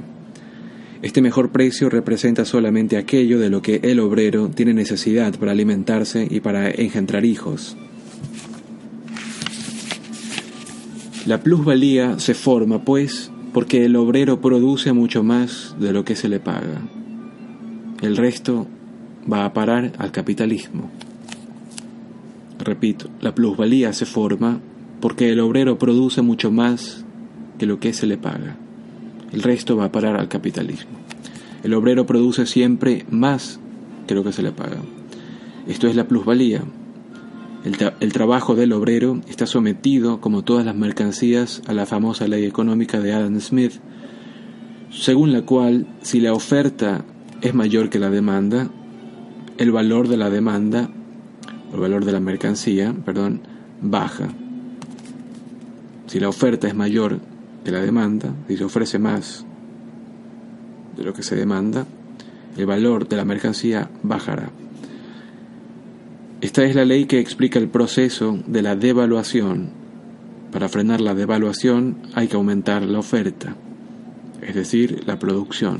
Este 1.01 1.21
mejor 1.21 1.51
precio 1.51 1.89
representa 1.89 2.45
solamente 2.45 2.95
aquello 2.95 3.37
de 3.37 3.49
lo 3.49 3.61
que 3.61 3.81
el 3.83 3.99
obrero 3.99 4.49
tiene 4.49 4.73
necesidad 4.73 5.37
para 5.37 5.51
alimentarse 5.51 6.25
y 6.29 6.39
para 6.39 6.71
engendrar 6.71 7.25
hijos. 7.25 7.75
La 11.25 11.41
plusvalía 11.41 12.19
se 12.19 12.33
forma, 12.33 12.83
pues, 12.85 13.31
porque 13.53 13.85
el 13.85 13.95
obrero 13.97 14.39
produce 14.39 14.93
mucho 14.93 15.23
más 15.23 15.75
de 15.79 15.91
lo 15.91 16.05
que 16.05 16.15
se 16.15 16.29
le 16.29 16.39
paga. 16.39 16.81
El 18.01 18.15
resto 18.17 18.67
va 19.31 19.45
a 19.45 19.53
parar 19.53 19.93
al 19.97 20.11
capitalismo. 20.11 20.89
Repito, 22.59 23.09
la 23.19 23.35
plusvalía 23.35 23.91
se 23.93 24.05
forma 24.05 24.61
porque 25.01 25.31
el 25.31 25.41
obrero 25.41 25.77
produce 25.77 26.21
mucho 26.21 26.49
más 26.49 27.02
que 27.63 27.67
lo 27.67 27.79
que 27.79 27.93
se 27.93 28.07
le 28.07 28.17
paga. 28.17 28.57
El 29.31 29.41
resto 29.41 29.77
va 29.77 29.85
a 29.85 29.91
parar 29.93 30.17
al 30.17 30.27
capitalismo. 30.27 30.91
El 31.63 31.73
obrero 31.75 32.05
produce 32.05 32.45
siempre 32.45 33.05
más 33.09 33.57
que 34.05 34.15
lo 34.15 34.21
que 34.21 34.33
se 34.33 34.43
le 34.43 34.51
paga. 34.51 34.81
Esto 35.65 35.87
es 35.87 35.95
la 35.95 36.05
plusvalía. 36.05 36.61
El, 37.63 38.11
trabajo 38.11 38.55
del 38.55 38.73
obrero 38.73 39.21
está 39.29 39.45
sometido, 39.45 40.19
como 40.19 40.41
todas 40.41 40.65
las 40.65 40.75
mercancías, 40.75 41.61
a 41.65 41.71
la 41.71 41.85
famosa 41.85 42.27
ley 42.27 42.43
económica 42.43 42.99
de 42.99 43.13
Adam 43.13 43.39
Smith, 43.39 43.75
según 44.91 45.31
la 45.31 45.43
cual 45.43 45.87
si 46.01 46.19
la 46.19 46.33
oferta 46.33 47.05
es 47.39 47.53
mayor 47.53 47.89
que 47.89 47.97
la 47.97 48.09
demanda, 48.09 48.67
el 49.57 49.71
valor 49.71 50.09
de 50.09 50.17
la 50.17 50.29
demanda, 50.29 50.89
el 51.73 51.79
valor 51.79 52.03
de 52.03 52.11
la 52.11 52.19
mercancía, 52.19 52.93
perdón, 53.05 53.39
baja. 53.81 54.27
Si 56.07 56.19
la 56.19 56.27
oferta 56.27 56.67
es 56.67 56.75
mayor 56.75 57.21
que 57.63 57.71
la 57.71 57.79
demanda, 57.79 58.33
si 58.47 58.57
se 58.57 58.63
ofrece 58.63 58.99
más 58.99 59.45
de 60.97 61.03
lo 61.03 61.13
que 61.13 61.23
se 61.23 61.35
demanda, 61.35 61.85
el 62.57 62.65
valor 62.65 63.07
de 63.07 63.17
la 63.17 63.25
mercancía 63.25 63.89
bajará. 64.03 64.51
Esta 66.41 66.65
es 66.65 66.75
la 66.75 66.85
ley 66.85 67.05
que 67.05 67.19
explica 67.19 67.57
el 67.57 67.69
proceso 67.69 68.37
de 68.45 68.61
la 68.61 68.75
devaluación. 68.75 69.69
Para 70.51 70.69
frenar 70.69 71.01
la 71.01 71.15
devaluación 71.15 71.97
hay 72.13 72.27
que 72.27 72.35
aumentar 72.35 72.83
la 72.83 72.99
oferta, 72.99 73.55
es 74.41 74.53
decir, 74.53 75.03
la 75.07 75.17
producción. 75.17 75.79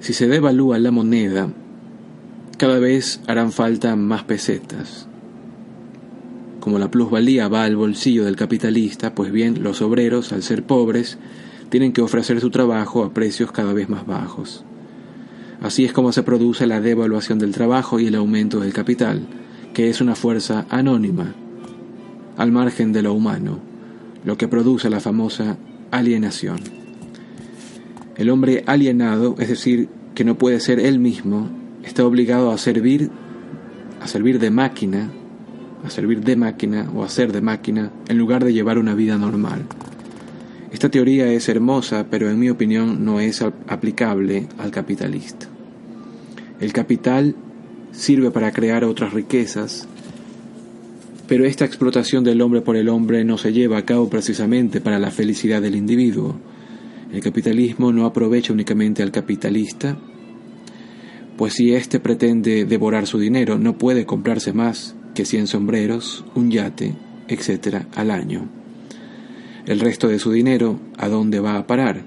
Si 0.00 0.12
se 0.12 0.28
devalúa 0.28 0.78
la 0.78 0.92
moneda, 0.92 1.48
cada 2.58 2.78
vez 2.78 3.20
harán 3.26 3.50
falta 3.50 3.96
más 3.96 4.22
pesetas. 4.22 5.08
Como 6.66 6.80
la 6.80 6.90
plusvalía 6.90 7.46
va 7.46 7.62
al 7.62 7.76
bolsillo 7.76 8.24
del 8.24 8.34
capitalista, 8.34 9.14
pues 9.14 9.30
bien, 9.30 9.62
los 9.62 9.82
obreros, 9.82 10.32
al 10.32 10.42
ser 10.42 10.64
pobres, 10.64 11.16
tienen 11.68 11.92
que 11.92 12.02
ofrecer 12.02 12.40
su 12.40 12.50
trabajo 12.50 13.04
a 13.04 13.14
precios 13.14 13.52
cada 13.52 13.72
vez 13.72 13.88
más 13.88 14.04
bajos. 14.04 14.64
Así 15.60 15.84
es 15.84 15.92
como 15.92 16.10
se 16.10 16.24
produce 16.24 16.66
la 16.66 16.80
devaluación 16.80 17.38
del 17.38 17.52
trabajo 17.52 18.00
y 18.00 18.08
el 18.08 18.16
aumento 18.16 18.58
del 18.58 18.72
capital, 18.72 19.28
que 19.74 19.90
es 19.90 20.00
una 20.00 20.16
fuerza 20.16 20.66
anónima, 20.68 21.34
al 22.36 22.50
margen 22.50 22.92
de 22.92 23.02
lo 23.02 23.14
humano, 23.14 23.60
lo 24.24 24.36
que 24.36 24.48
produce 24.48 24.90
la 24.90 24.98
famosa 24.98 25.58
alienación. 25.92 26.58
El 28.16 28.28
hombre 28.28 28.64
alienado, 28.66 29.36
es 29.38 29.50
decir, 29.50 29.88
que 30.16 30.24
no 30.24 30.36
puede 30.36 30.58
ser 30.58 30.80
él 30.80 30.98
mismo, 30.98 31.48
está 31.84 32.04
obligado 32.04 32.50
a 32.50 32.58
servir, 32.58 33.12
a 34.02 34.08
servir 34.08 34.40
de 34.40 34.50
máquina, 34.50 35.12
a 35.86 35.90
servir 35.90 36.20
de 36.20 36.36
máquina 36.36 36.90
o 36.94 37.04
a 37.04 37.08
ser 37.08 37.32
de 37.32 37.40
máquina, 37.40 37.92
en 38.08 38.18
lugar 38.18 38.44
de 38.44 38.52
llevar 38.52 38.78
una 38.78 38.94
vida 38.94 39.16
normal. 39.16 39.62
Esta 40.72 40.90
teoría 40.90 41.32
es 41.32 41.48
hermosa, 41.48 42.06
pero 42.10 42.28
en 42.28 42.38
mi 42.38 42.50
opinión 42.50 43.04
no 43.04 43.20
es 43.20 43.40
aplicable 43.40 44.48
al 44.58 44.70
capitalista. 44.70 45.46
El 46.60 46.72
capital 46.72 47.36
sirve 47.92 48.30
para 48.30 48.52
crear 48.52 48.84
otras 48.84 49.12
riquezas, 49.12 49.88
pero 51.28 51.44
esta 51.44 51.64
explotación 51.64 52.24
del 52.24 52.42
hombre 52.42 52.60
por 52.60 52.76
el 52.76 52.88
hombre 52.88 53.24
no 53.24 53.38
se 53.38 53.52
lleva 53.52 53.78
a 53.78 53.84
cabo 53.84 54.10
precisamente 54.10 54.80
para 54.80 54.98
la 54.98 55.10
felicidad 55.10 55.62
del 55.62 55.76
individuo, 55.76 56.36
el 57.12 57.20
capitalismo 57.20 57.92
no 57.92 58.04
aprovecha 58.04 58.52
únicamente 58.52 59.02
al 59.02 59.12
capitalista, 59.12 59.96
pues 61.36 61.54
si 61.54 61.72
éste 61.72 62.00
pretende 62.00 62.64
devorar 62.64 63.06
su 63.06 63.18
dinero, 63.18 63.58
no 63.58 63.78
puede 63.78 64.04
comprarse 64.04 64.52
más 64.52 64.96
que 65.16 65.24
100 65.24 65.46
sombreros, 65.46 66.24
un 66.34 66.50
yate, 66.50 66.94
etc. 67.26 67.86
al 67.96 68.10
año. 68.10 68.46
El 69.66 69.80
resto 69.80 70.08
de 70.08 70.18
su 70.18 70.30
dinero, 70.30 70.78
¿a 70.98 71.08
dónde 71.08 71.40
va 71.40 71.56
a 71.56 71.66
parar? 71.66 72.02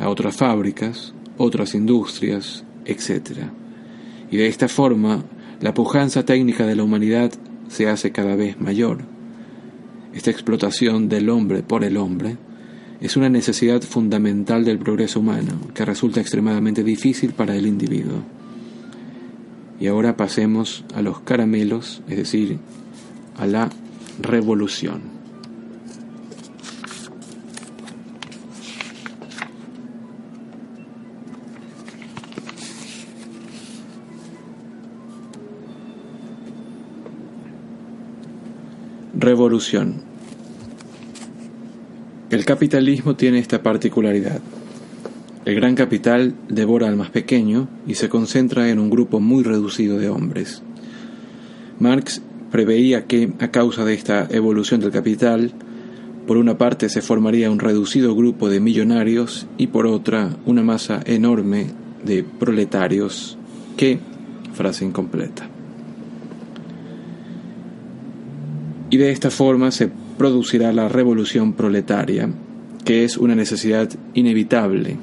A 0.00 0.08
otras 0.08 0.34
fábricas, 0.34 1.14
otras 1.36 1.74
industrias, 1.74 2.64
etc. 2.86 3.50
Y 4.30 4.38
de 4.38 4.46
esta 4.46 4.66
forma, 4.66 5.24
la 5.60 5.74
pujanza 5.74 6.24
técnica 6.24 6.66
de 6.66 6.74
la 6.74 6.84
humanidad 6.84 7.30
se 7.68 7.86
hace 7.88 8.12
cada 8.12 8.34
vez 8.34 8.58
mayor. 8.58 9.02
Esta 10.14 10.30
explotación 10.30 11.10
del 11.10 11.28
hombre 11.28 11.62
por 11.62 11.84
el 11.84 11.98
hombre 11.98 12.38
es 13.02 13.16
una 13.18 13.28
necesidad 13.28 13.82
fundamental 13.82 14.64
del 14.64 14.78
progreso 14.78 15.20
humano 15.20 15.52
que 15.74 15.84
resulta 15.84 16.20
extremadamente 16.20 16.82
difícil 16.82 17.34
para 17.34 17.54
el 17.54 17.66
individuo. 17.66 18.22
Y 19.80 19.88
ahora 19.88 20.16
pasemos 20.16 20.84
a 20.94 21.02
los 21.02 21.20
caramelos, 21.20 22.02
es 22.08 22.16
decir, 22.16 22.58
a 23.36 23.46
la 23.46 23.70
revolución. 24.20 25.14
Revolución. 39.16 40.02
El 42.30 42.44
capitalismo 42.44 43.16
tiene 43.16 43.38
esta 43.38 43.62
particularidad. 43.62 44.40
El 45.44 45.54
gran 45.56 45.74
capital 45.74 46.34
devora 46.48 46.88
al 46.88 46.96
más 46.96 47.10
pequeño 47.10 47.68
y 47.86 47.96
se 47.96 48.08
concentra 48.08 48.70
en 48.70 48.78
un 48.78 48.88
grupo 48.88 49.20
muy 49.20 49.42
reducido 49.42 49.98
de 49.98 50.08
hombres. 50.08 50.62
Marx 51.78 52.22
preveía 52.50 53.04
que, 53.06 53.30
a 53.40 53.48
causa 53.48 53.84
de 53.84 53.92
esta 53.92 54.26
evolución 54.30 54.80
del 54.80 54.90
capital, 54.90 55.52
por 56.26 56.38
una 56.38 56.56
parte 56.56 56.88
se 56.88 57.02
formaría 57.02 57.50
un 57.50 57.58
reducido 57.58 58.14
grupo 58.14 58.48
de 58.48 58.60
millonarios 58.60 59.46
y 59.58 59.66
por 59.66 59.86
otra 59.86 60.34
una 60.46 60.62
masa 60.62 61.02
enorme 61.04 61.66
de 62.02 62.22
proletarios 62.22 63.36
que, 63.76 63.98
frase 64.54 64.86
incompleta. 64.86 65.46
Y 68.88 68.96
de 68.96 69.10
esta 69.10 69.30
forma 69.30 69.70
se 69.72 69.90
producirá 70.16 70.72
la 70.72 70.88
revolución 70.88 71.52
proletaria, 71.52 72.30
que 72.84 73.04
es 73.04 73.18
una 73.18 73.34
necesidad 73.34 73.90
inevitable. 74.14 74.96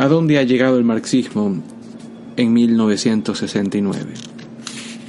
¿A 0.00 0.06
dónde 0.06 0.38
ha 0.38 0.44
llegado 0.44 0.78
el 0.78 0.84
marxismo 0.84 1.60
en 2.36 2.52
1969, 2.52 4.12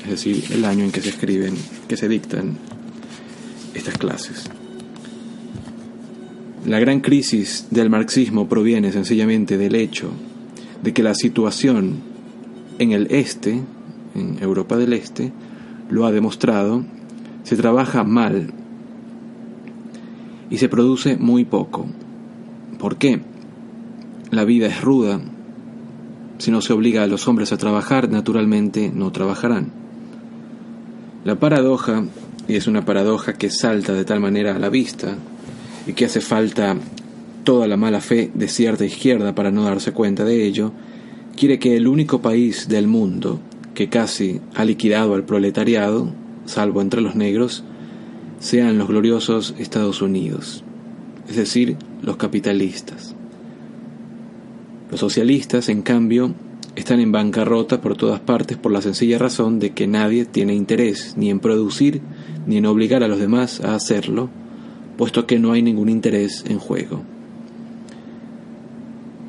es 0.03 0.09
decir, 0.09 0.43
el 0.49 0.65
año 0.65 0.83
en 0.83 0.91
que 0.91 0.99
se 0.99 1.09
escriben, 1.09 1.53
que 1.87 1.95
se 1.95 2.09
dictan 2.09 2.57
estas 3.75 3.99
clases. 3.99 4.49
La 6.65 6.79
gran 6.79 7.01
crisis 7.01 7.67
del 7.69 7.91
marxismo 7.91 8.49
proviene 8.49 8.91
sencillamente 8.91 9.59
del 9.59 9.75
hecho 9.75 10.09
de 10.81 10.91
que 10.91 11.03
la 11.03 11.13
situación 11.13 11.97
en 12.79 12.91
el 12.91 13.05
este, 13.11 13.61
en 14.15 14.41
Europa 14.41 14.75
del 14.75 14.93
Este, 14.93 15.31
lo 15.91 16.07
ha 16.07 16.11
demostrado, 16.11 16.83
se 17.43 17.55
trabaja 17.55 18.03
mal 18.03 18.53
y 20.49 20.57
se 20.57 20.67
produce 20.67 21.15
muy 21.15 21.45
poco. 21.45 21.85
¿Por 22.79 22.97
qué? 22.97 23.28
La 24.31 24.45
vida 24.45 24.67
es 24.67 24.81
ruda. 24.81 25.19
Si 26.37 26.51
no 26.51 26.61
se 26.61 26.71
obliga 26.73 27.01
a 27.01 27.07
los 27.07 27.27
hombres 27.27 27.51
a 27.51 27.57
trabajar, 27.57 28.11
naturalmente 28.11 28.91
no 28.93 29.11
trabajarán. 29.11 29.71
La 31.25 31.39
paradoja, 31.39 32.05
y 32.47 32.55
es 32.55 32.67
una 32.67 32.85
paradoja 32.85 33.33
que 33.33 33.49
salta 33.49 33.93
de 33.93 34.05
tal 34.05 34.19
manera 34.19 34.55
a 34.55 34.59
la 34.59 34.69
vista, 34.69 35.15
y 35.87 35.93
que 35.93 36.05
hace 36.05 36.21
falta 36.21 36.77
toda 37.43 37.67
la 37.67 37.75
mala 37.75 38.01
fe 38.01 38.29
de 38.35 38.47
cierta 38.47 38.85
izquierda 38.85 39.33
para 39.33 39.49
no 39.49 39.63
darse 39.63 39.93
cuenta 39.93 40.23
de 40.23 40.45
ello, 40.45 40.73
quiere 41.35 41.57
que 41.57 41.75
el 41.75 41.87
único 41.87 42.21
país 42.21 42.67
del 42.67 42.87
mundo 42.87 43.39
que 43.73 43.89
casi 43.89 44.41
ha 44.53 44.63
liquidado 44.63 45.15
al 45.15 45.23
proletariado, 45.23 46.13
salvo 46.45 46.81
entre 46.81 47.01
los 47.01 47.15
negros, 47.15 47.63
sean 48.39 48.77
los 48.77 48.87
gloriosos 48.87 49.55
Estados 49.57 50.03
Unidos, 50.03 50.63
es 51.27 51.35
decir, 51.35 51.77
los 52.03 52.17
capitalistas. 52.17 53.15
Los 54.91 54.99
socialistas, 54.99 55.69
en 55.69 55.81
cambio, 55.81 56.33
están 56.75 56.99
en 56.99 57.11
bancarrota 57.11 57.81
por 57.81 57.95
todas 57.95 58.19
partes 58.19 58.57
por 58.57 58.71
la 58.71 58.81
sencilla 58.81 59.17
razón 59.17 59.59
de 59.59 59.71
que 59.71 59.87
nadie 59.87 60.25
tiene 60.25 60.55
interés 60.55 61.15
ni 61.17 61.29
en 61.29 61.39
producir 61.39 62.01
ni 62.47 62.57
en 62.57 62.65
obligar 62.65 63.03
a 63.03 63.07
los 63.07 63.19
demás 63.19 63.61
a 63.61 63.75
hacerlo, 63.75 64.29
puesto 64.97 65.27
que 65.27 65.39
no 65.39 65.51
hay 65.51 65.61
ningún 65.61 65.89
interés 65.89 66.43
en 66.47 66.57
juego. 66.57 67.01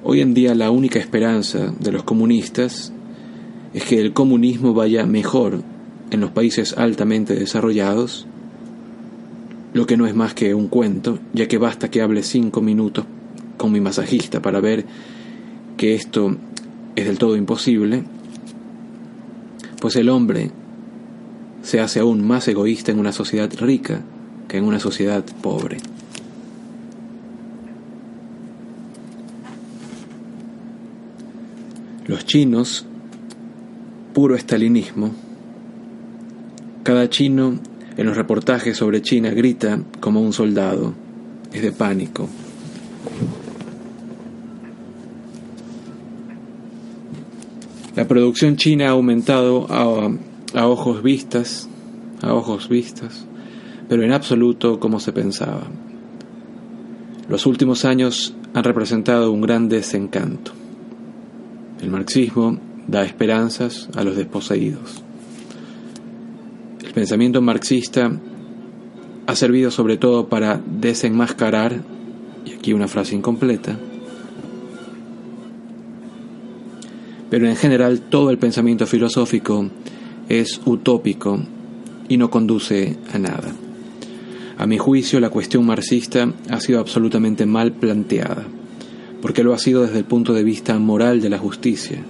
Hoy 0.02 0.22
en 0.22 0.32
día 0.32 0.54
la 0.54 0.70
única 0.70 0.98
esperanza 0.98 1.74
de 1.78 1.92
los 1.92 2.04
comunistas 2.04 2.92
es 3.74 3.84
que 3.84 4.00
el 4.00 4.12
comunismo 4.12 4.72
vaya 4.72 5.04
mejor 5.04 5.62
en 6.10 6.20
los 6.20 6.30
países 6.30 6.76
altamente 6.76 7.34
desarrollados 7.34 8.26
lo 9.72 9.86
que 9.86 9.96
no 9.96 10.06
es 10.06 10.14
más 10.14 10.34
que 10.34 10.54
un 10.54 10.68
cuento, 10.68 11.18
ya 11.32 11.46
que 11.46 11.58
basta 11.58 11.90
que 11.90 12.02
hable 12.02 12.22
cinco 12.22 12.60
minutos 12.60 13.04
con 13.56 13.70
mi 13.70 13.80
masajista 13.80 14.40
para 14.40 14.60
ver 14.60 14.86
que 15.80 15.94
esto 15.94 16.36
es 16.94 17.06
del 17.06 17.16
todo 17.16 17.36
imposible, 17.36 18.04
pues 19.80 19.96
el 19.96 20.10
hombre 20.10 20.50
se 21.62 21.80
hace 21.80 22.00
aún 22.00 22.22
más 22.22 22.46
egoísta 22.48 22.92
en 22.92 22.98
una 22.98 23.12
sociedad 23.12 23.50
rica 23.58 24.02
que 24.46 24.58
en 24.58 24.64
una 24.64 24.78
sociedad 24.78 25.24
pobre. 25.40 25.78
Los 32.06 32.26
chinos, 32.26 32.84
puro 34.12 34.36
estalinismo, 34.36 35.12
cada 36.82 37.08
chino 37.08 37.58
en 37.96 38.04
los 38.04 38.18
reportajes 38.18 38.76
sobre 38.76 39.00
China 39.00 39.30
grita 39.30 39.80
como 40.00 40.20
un 40.20 40.34
soldado. 40.34 40.92
Es 41.54 41.62
de 41.62 41.72
pánico. 41.72 42.28
La 48.00 48.08
producción 48.08 48.56
china 48.56 48.86
ha 48.86 48.92
aumentado 48.92 49.66
a, 49.68 50.66
ojos 50.66 51.02
vistas, 51.02 51.68
a 52.22 52.32
ojos 52.32 52.70
vistas, 52.70 53.26
pero 53.90 54.02
en 54.02 54.12
absoluto 54.12 54.80
como 54.80 55.00
se 55.00 55.12
pensaba. 55.12 55.64
Los 57.28 57.44
últimos 57.44 57.84
años 57.84 58.34
han 58.54 58.64
representado 58.64 59.30
un 59.30 59.42
gran 59.42 59.68
desencanto. 59.68 60.52
El 61.82 61.90
marxismo 61.90 62.58
da 62.88 63.04
esperanzas 63.04 63.90
a 63.94 64.02
los 64.02 64.16
desposeídos. 64.16 65.02
El 66.82 66.94
pensamiento 66.94 67.42
marxista 67.42 68.18
ha 69.26 69.36
servido 69.36 69.70
sobre 69.70 69.98
todo 69.98 70.30
para 70.30 70.58
desenmascarar, 70.64 71.82
y 72.46 72.52
aquí 72.52 72.72
una 72.72 72.88
frase 72.88 73.14
incompleta, 73.14 73.78
pero 77.30 77.48
en 77.48 77.56
general 77.56 78.00
todo 78.00 78.30
el 78.30 78.38
pensamiento 78.38 78.86
filosófico 78.86 79.70
es 80.28 80.60
utópico 80.64 81.40
y 82.08 82.16
no 82.16 82.28
conduce 82.30 82.96
a 83.12 83.18
nada. 83.18 83.54
A 84.58 84.66
mi 84.66 84.76
juicio, 84.76 85.20
la 85.20 85.30
cuestión 85.30 85.64
marxista 85.64 86.30
ha 86.50 86.60
sido 86.60 86.80
absolutamente 86.80 87.46
mal 87.46 87.72
planteada, 87.72 88.44
porque 89.22 89.42
lo 89.42 89.54
ha 89.54 89.58
sido 89.58 89.82
desde 89.82 89.98
el 89.98 90.04
punto 90.04 90.34
de 90.34 90.44
vista 90.44 90.78
moral 90.78 91.22
de 91.22 91.30
la 91.30 91.38
justicia, 91.38 92.04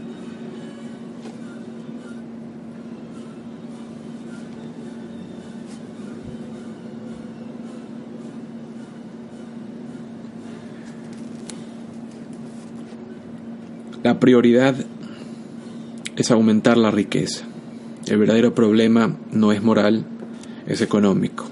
La 14.02 14.18
prioridad 14.18 14.74
es 16.20 16.30
aumentar 16.30 16.76
la 16.76 16.90
riqueza. 16.90 17.46
El 18.06 18.18
verdadero 18.18 18.54
problema 18.54 19.16
no 19.33 19.52
es 19.52 19.62
moral, 19.62 20.04
es 20.66 20.83
económico. 20.83 21.46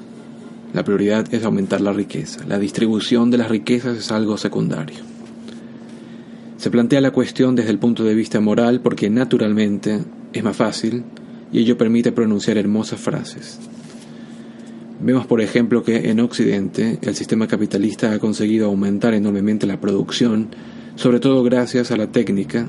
La 0.74 0.84
prioridad 0.84 1.32
es 1.32 1.42
aumentar 1.44 1.80
la 1.80 1.94
riqueza. 1.94 2.44
La 2.46 2.58
distribución 2.58 3.30
de 3.30 3.38
las 3.38 3.48
riquezas 3.48 3.96
es 3.96 4.12
algo 4.12 4.36
secundario. 4.36 4.98
Se 6.58 6.70
plantea 6.70 7.00
la 7.00 7.12
cuestión 7.12 7.56
desde 7.56 7.70
el 7.70 7.78
punto 7.78 8.04
de 8.04 8.14
vista 8.14 8.40
moral 8.40 8.82
porque 8.82 9.08
naturalmente 9.08 10.00
es 10.34 10.44
más 10.44 10.56
fácil 10.56 11.02
y 11.50 11.60
ello 11.60 11.78
permite 11.78 12.12
pronunciar 12.12 12.58
hermosas 12.58 13.00
frases. 13.00 13.58
Vemos, 15.00 15.26
por 15.26 15.40
ejemplo, 15.40 15.82
que 15.82 16.10
en 16.10 16.20
Occidente 16.20 16.98
el 17.00 17.16
sistema 17.16 17.46
capitalista 17.46 18.12
ha 18.12 18.18
conseguido 18.18 18.66
aumentar 18.66 19.14
enormemente 19.14 19.66
la 19.66 19.80
producción 19.80 20.50
sobre 20.96 21.20
todo 21.20 21.44
gracias 21.44 21.92
a 21.92 21.96
la 21.96 22.08
técnica, 22.08 22.68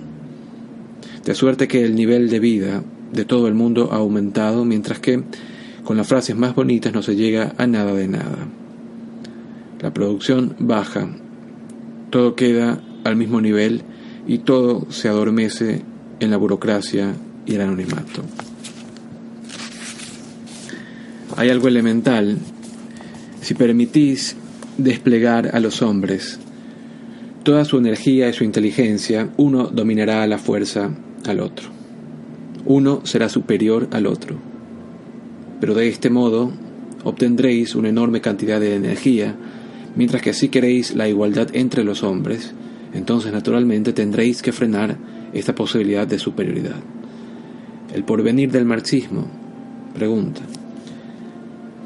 de 1.30 1.36
suerte 1.36 1.68
que 1.68 1.86
el 1.86 1.94
nivel 1.94 2.28
de 2.28 2.40
vida 2.40 2.84
de 3.14 3.24
todo 3.24 3.48
el 3.48 3.54
mundo 3.54 3.90
ha 3.92 3.98
aumentado, 3.98 4.66
mientras 4.66 4.98
que 4.98 5.22
con 5.84 5.96
las 5.96 6.08
frases 6.08 6.36
más 6.36 6.56
bonitas 6.56 6.92
no 6.92 7.04
se 7.04 7.16
llega 7.16 7.54
a 7.60 7.68
nada 7.68 7.94
de 7.94 8.08
nada. 8.08 8.48
La 9.80 9.94
producción 9.94 10.56
baja, 10.58 11.08
todo 12.10 12.34
queda 12.34 12.82
al 13.04 13.16
mismo 13.16 13.42
nivel 13.42 13.84
y 14.26 14.40
todo 14.40 14.88
se 14.90 15.08
adormece 15.08 15.84
en 16.20 16.32
la 16.32 16.38
burocracia 16.38 17.14
y 17.46 17.54
el 17.54 17.62
anonimato. 17.62 18.24
Hay 21.38 21.50
algo 21.50 21.68
elemental. 21.68 22.40
Si 23.42 23.54
permitís 23.54 24.36
desplegar 24.80 25.56
a 25.56 25.60
los 25.60 25.84
hombres 25.84 26.40
toda 27.44 27.66
su 27.66 27.78
energía 27.78 28.30
y 28.30 28.34
su 28.34 28.44
inteligencia, 28.44 29.30
uno 29.38 29.68
dominará 29.68 30.26
la 30.26 30.40
fuerza 30.40 30.90
al 31.26 31.40
otro. 31.40 31.70
Uno 32.66 33.02
será 33.04 33.30
superior 33.30 33.88
al 33.92 34.06
otro. 34.06 34.36
Pero 35.60 35.74
de 35.74 35.88
este 35.88 36.10
modo 36.10 36.52
obtendréis 37.04 37.76
una 37.76 37.90
enorme 37.90 38.22
cantidad 38.22 38.60
de 38.60 38.76
energía, 38.76 39.36
mientras 39.96 40.22
que 40.22 40.34
si 40.34 40.50
queréis 40.50 40.96
la 40.96 41.08
igualdad 41.08 41.50
entre 41.54 41.84
los 41.84 42.04
hombres, 42.04 42.54
entonces 42.94 43.32
naturalmente 43.32 43.94
tendréis 43.94 44.42
que 44.42 44.52
frenar 44.52 44.98
esta 45.34 45.56
posibilidad 45.56 46.08
de 46.08 46.20
superioridad. 46.20 46.78
El 47.94 48.04
porvenir 48.04 48.52
del 48.52 48.66
marxismo, 48.66 49.28
pregunta. 49.94 50.42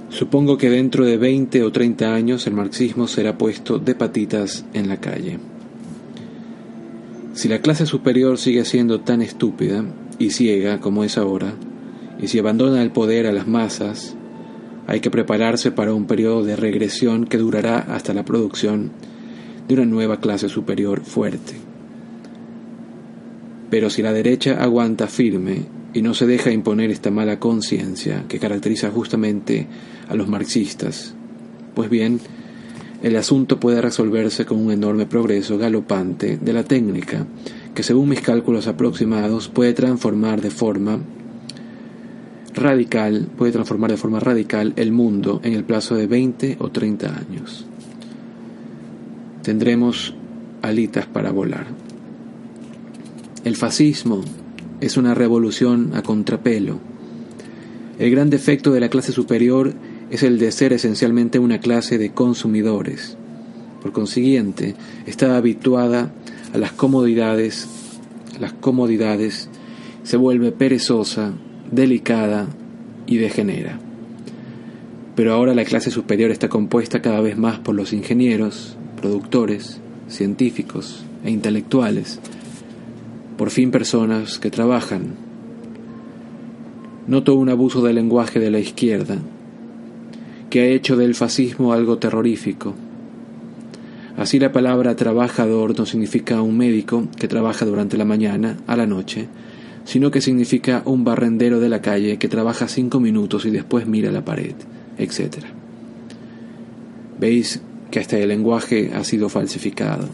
Supongo 0.10 0.58
que 0.58 0.70
dentro 0.70 1.06
de 1.06 1.18
20 1.18 1.64
o 1.64 1.72
30 1.72 2.14
años 2.14 2.46
el 2.46 2.54
marxismo 2.54 3.08
será 3.08 3.38
puesto 3.38 3.80
de 3.80 3.96
patitas 3.96 4.66
en 4.74 4.88
la 4.88 4.98
calle. 4.98 5.40
Si 7.34 7.48
la 7.48 7.60
clase 7.60 7.88
superior 7.88 8.38
sigue 8.38 8.64
siendo 8.64 9.02
tan 9.02 9.22
estúpida 9.22 9.84
y 10.20 10.30
ciega 10.30 10.80
como 10.80 11.04
es 11.04 11.18
ahora, 11.18 11.54
y 12.22 12.28
si 12.28 12.38
abandona 12.38 12.84
el 12.84 12.92
poder 12.92 13.26
a 13.26 13.32
las 13.32 13.48
masas, 13.48 14.16
hay 14.86 15.00
que 15.00 15.10
prepararse 15.10 15.72
para 15.72 15.94
un 15.94 16.06
periodo 16.06 16.44
de 16.44 16.56
regresión 16.56 17.26
que 17.26 17.40
durará 17.40 17.80
hasta 17.80 18.14
la 18.14 18.24
producción 18.24 18.92
de 19.68 19.74
una 19.74 19.86
nueva 19.86 20.20
clase 20.20 20.48
superior 20.48 21.02
fuerte. 21.02 21.54
Pero 23.72 23.90
si 23.90 24.04
la 24.04 24.14
derecha 24.14 24.62
aguanta 24.62 25.08
firme 25.08 25.66
y 25.94 26.04
no 26.04 26.14
se 26.14 26.28
deja 26.28 26.52
imponer 26.52 26.92
esta 26.92 27.10
mala 27.10 27.40
conciencia 27.40 28.26
que 28.28 28.40
caracteriza 28.40 28.92
justamente 28.92 29.68
a 30.08 30.16
los 30.16 30.28
marxistas. 30.28 31.16
Pues 31.74 31.90
bien, 31.90 32.20
el 33.04 33.18
asunto 33.18 33.60
puede 33.60 33.82
resolverse 33.82 34.46
con 34.46 34.58
un 34.58 34.72
enorme 34.72 35.06
progreso 35.06 35.58
galopante 35.58 36.38
de 36.38 36.54
la 36.54 36.64
técnica, 36.64 37.28
que 37.76 37.84
según 37.84 38.08
mis 38.08 38.22
cálculos 38.22 38.68
aproximados 38.68 39.50
puede 39.50 39.74
transformar 39.74 40.42
de 40.42 40.50
forma 40.50 41.00
radical, 42.54 43.28
puede 43.38 43.52
transformar 43.52 43.92
de 43.92 43.98
forma 43.98 44.22
radical 44.22 44.72
el 44.78 44.94
mundo 44.94 45.42
en 45.44 45.52
el 45.52 45.66
plazo 45.66 45.96
de 45.96 46.08
20 46.08 46.58
o 46.60 46.70
30 46.72 47.08
años. 47.14 47.66
Tendremos 49.42 50.16
alitas 50.62 51.06
para 51.06 51.32
volar. 51.32 51.68
El 53.44 53.58
fascismo 53.58 54.22
es 54.80 54.96
una 54.96 55.14
revolución 55.14 55.92
a 55.94 56.04
contrapelo. 56.04 56.80
El 58.00 58.12
gran 58.12 58.30
defecto 58.30 58.72
de 58.72 58.80
la 58.80 58.88
clase 58.88 59.12
superior 59.12 59.68
es 59.70 59.93
el 60.22 60.38
de 60.38 60.52
ser 60.52 60.74
esencialmente 60.74 61.40
una 61.40 61.60
clase 61.60 61.98
de 61.98 62.12
consumidores. 62.12 63.18
Por 63.82 63.94
consiguiente, 63.94 64.76
está 65.08 65.36
habituada 65.38 66.14
a 66.54 66.58
las 66.60 66.72
comodidades, 66.72 67.68
las 68.40 68.54
comodidades, 68.54 69.50
se 70.04 70.18
vuelve 70.18 70.52
perezosa, 70.52 71.34
delicada 71.72 72.48
y 73.08 73.18
degenera. 73.18 73.80
Pero 75.16 75.34
ahora 75.34 75.56
la 75.56 75.66
clase 75.66 75.90
superior 75.90 76.30
está 76.30 76.48
compuesta 76.48 77.02
cada 77.02 77.20
vez 77.20 77.36
más 77.36 77.58
por 77.58 77.74
los 77.74 77.92
ingenieros, 77.92 78.78
productores, 79.02 79.80
científicos 80.08 81.04
e 81.26 81.32
intelectuales, 81.32 82.20
por 83.36 83.50
fin 83.50 83.72
personas 83.72 84.38
que 84.38 84.52
trabajan. 84.52 85.16
Noto 87.08 87.34
un 87.34 87.50
abuso 87.50 87.82
del 87.82 87.96
lenguaje 87.96 88.40
de 88.40 88.52
la 88.52 88.60
izquierda, 88.60 89.18
que 90.54 90.62
ha 90.62 90.68
hecho 90.68 90.96
del 90.96 91.16
fascismo 91.16 91.74
algo 91.74 91.98
terrorífico. 91.98 92.76
Así 94.18 94.38
la 94.38 94.52
palabra 94.52 94.96
trabajador 94.96 95.76
no 95.76 95.88
significa 95.88 96.44
un 96.44 96.56
médico 96.56 97.08
que 97.18 97.28
trabaja 97.28 97.66
durante 97.66 97.98
la 97.98 98.06
mañana 98.06 98.58
a 98.68 98.78
la 98.78 98.86
noche, 98.86 99.28
sino 99.84 100.12
que 100.12 100.22
significa 100.22 100.84
un 100.86 101.04
barrendero 101.04 101.60
de 101.60 101.70
la 101.70 101.82
calle 101.82 102.20
que 102.20 102.28
trabaja 102.28 102.68
cinco 102.68 103.00
minutos 103.00 103.48
y 103.48 103.50
después 103.50 103.88
mira 103.88 104.12
la 104.12 104.26
pared, 104.26 104.54
etc. 105.00 105.38
Veis 107.20 107.64
que 107.90 108.00
hasta 108.00 108.20
el 108.20 108.30
lenguaje 108.30 108.92
ha 108.94 109.04
sido 109.04 109.30
falsificado. 109.30 110.08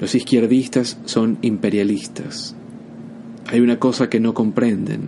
Los 0.00 0.16
izquierdistas 0.16 0.98
son 1.04 1.38
imperialistas. 1.42 2.56
Hay 3.46 3.60
una 3.60 3.78
cosa 3.78 4.10
que 4.10 4.18
no 4.18 4.34
comprenden, 4.34 5.02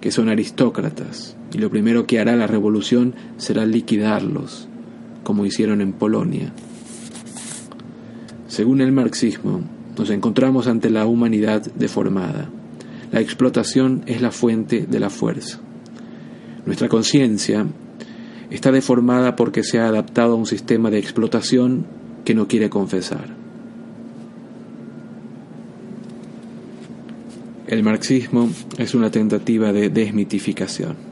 que 0.00 0.10
son 0.10 0.30
aristócratas, 0.30 1.36
y 1.52 1.58
lo 1.58 1.70
primero 1.70 2.06
que 2.06 2.18
hará 2.18 2.36
la 2.36 2.46
revolución 2.46 3.14
será 3.36 3.66
liquidarlos, 3.66 4.68
como 5.22 5.44
hicieron 5.44 5.80
en 5.80 5.92
Polonia. 5.92 6.52
Según 8.48 8.80
el 8.80 8.92
marxismo, 8.92 9.62
nos 9.98 10.10
encontramos 10.10 10.66
ante 10.66 10.90
la 10.90 11.06
humanidad 11.06 11.62
deformada. 11.74 12.48
La 13.10 13.20
explotación 13.20 14.02
es 14.06 14.22
la 14.22 14.30
fuente 14.30 14.86
de 14.86 15.00
la 15.00 15.10
fuerza. 15.10 15.60
Nuestra 16.64 16.88
conciencia 16.88 17.66
está 18.50 18.72
deformada 18.72 19.36
porque 19.36 19.62
se 19.62 19.78
ha 19.78 19.86
adaptado 19.86 20.32
a 20.32 20.36
un 20.36 20.46
sistema 20.46 20.90
de 20.90 20.98
explotación 20.98 21.86
que 22.24 22.34
no 22.34 22.48
quiere 22.48 22.70
confesar. 22.70 23.34
El 27.66 27.82
marxismo 27.82 28.50
es 28.76 28.94
una 28.94 29.10
tentativa 29.10 29.72
de 29.72 29.88
desmitificación. 29.88 31.11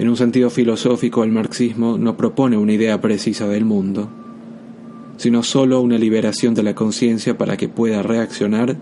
En 0.00 0.08
un 0.08 0.16
sentido 0.16 0.48
filosófico, 0.48 1.24
el 1.24 1.30
marxismo 1.30 1.98
no 1.98 2.16
propone 2.16 2.56
una 2.56 2.72
idea 2.72 3.02
precisa 3.02 3.46
del 3.46 3.66
mundo, 3.66 4.08
sino 5.18 5.42
solo 5.42 5.82
una 5.82 5.98
liberación 5.98 6.54
de 6.54 6.62
la 6.62 6.74
conciencia 6.74 7.36
para 7.36 7.58
que 7.58 7.68
pueda 7.68 8.02
reaccionar 8.02 8.78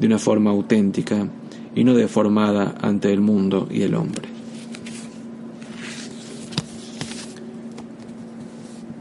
de 0.00 0.06
una 0.06 0.18
forma 0.18 0.50
auténtica 0.50 1.28
y 1.74 1.84
no 1.84 1.92
deformada 1.92 2.74
ante 2.80 3.12
el 3.12 3.20
mundo 3.20 3.68
y 3.70 3.82
el 3.82 3.94
hombre. 3.94 4.30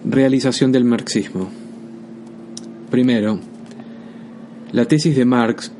Realización 0.04 0.74
del 0.74 0.84
marxismo. 0.84 1.50
Primero, 2.90 3.40
la 4.74 4.84
tesis 4.84 5.16
de 5.16 5.24
Marx 5.24 5.72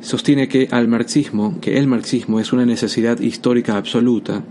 sostiene 0.00 0.48
que 0.48 0.66
al 0.72 0.88
marxismo, 0.88 1.60
que 1.60 1.78
el 1.78 1.86
marxismo 1.86 2.40
es 2.40 2.52
una 2.52 2.66
necesidad 2.66 3.20
histórica 3.20 3.76
absoluta 3.76 4.42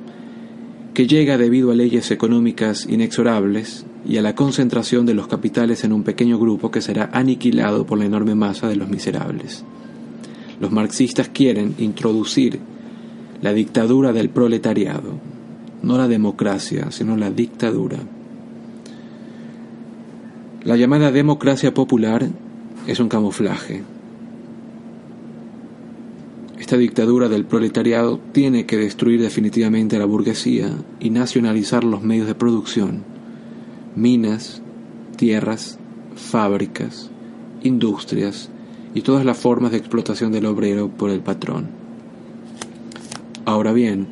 que 1.00 1.08
llega 1.08 1.38
debido 1.38 1.72
a 1.72 1.76
leyes 1.76 2.12
económicas 2.12 2.86
inexorables 2.90 3.86
y 4.06 4.18
a 4.18 4.22
la 4.22 4.36
concentración 4.36 5.06
de 5.06 5.14
los 5.14 5.30
capitales 5.30 5.86
en 5.86 5.94
un 5.94 6.04
pequeño 6.04 6.38
grupo 6.38 6.72
que 6.72 6.82
será 6.82 7.10
aniquilado 7.14 7.86
por 7.86 7.98
la 7.98 8.04
enorme 8.04 8.36
masa 8.36 8.68
de 8.68 8.76
los 8.76 8.90
miserables. 8.90 9.64
Los 10.60 10.74
marxistas 10.74 11.30
quieren 11.30 11.74
introducir 11.78 12.60
la 13.42 13.54
dictadura 13.54 14.12
del 14.12 14.28
proletariado, 14.28 15.14
no 15.84 15.98
la 15.98 16.10
democracia, 16.10 16.92
sino 16.92 17.16
la 17.16 17.32
dictadura. 17.32 18.00
La 20.66 20.76
llamada 20.76 21.14
democracia 21.14 21.74
popular 21.74 22.28
es 22.88 23.00
un 23.00 23.08
camuflaje. 23.08 23.84
Esta 26.60 26.78
dictadura 26.78 27.30
del 27.30 27.46
proletariado 27.46 28.20
tiene 28.34 28.66
que 28.66 28.78
destruir 28.78 29.22
definitivamente 29.22 29.96
a 29.96 30.00
la 30.00 30.06
burguesía 30.06 30.70
y 31.00 31.10
nacionalizar 31.10 31.84
los 31.84 32.04
medios 32.04 32.28
de 32.28 32.36
producción 32.36 33.04
minas, 33.96 34.62
tierras, 35.18 35.80
fábricas, 36.16 37.10
industrias 37.64 38.50
y 38.94 39.02
todas 39.02 39.26
las 39.26 39.38
formas 39.38 39.72
de 39.72 39.78
explotación 39.78 40.32
del 40.32 40.46
obrero 40.46 40.90
por 40.90 41.10
el 41.10 41.22
patrón. 41.22 41.68
Ahora 43.46 43.74
bien, 43.74 44.08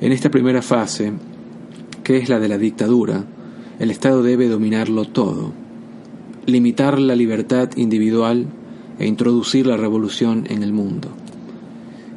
en 0.00 0.12
esta 0.12 0.30
primera 0.30 0.62
fase, 0.62 1.12
que 2.02 2.16
es 2.16 2.28
la 2.28 2.38
de 2.38 2.48
la 2.48 2.58
dictadura, 2.58 3.24
el 3.78 3.90
Estado 3.90 4.22
debe 4.22 4.48
dominarlo 4.48 5.04
todo, 5.04 5.52
limitar 6.46 6.98
la 6.98 7.14
libertad 7.14 7.70
individual 7.76 8.46
e 8.98 9.06
introducir 9.06 9.66
la 9.66 9.76
revolución 9.76 10.46
en 10.50 10.62
el 10.62 10.72
mundo. 10.72 11.08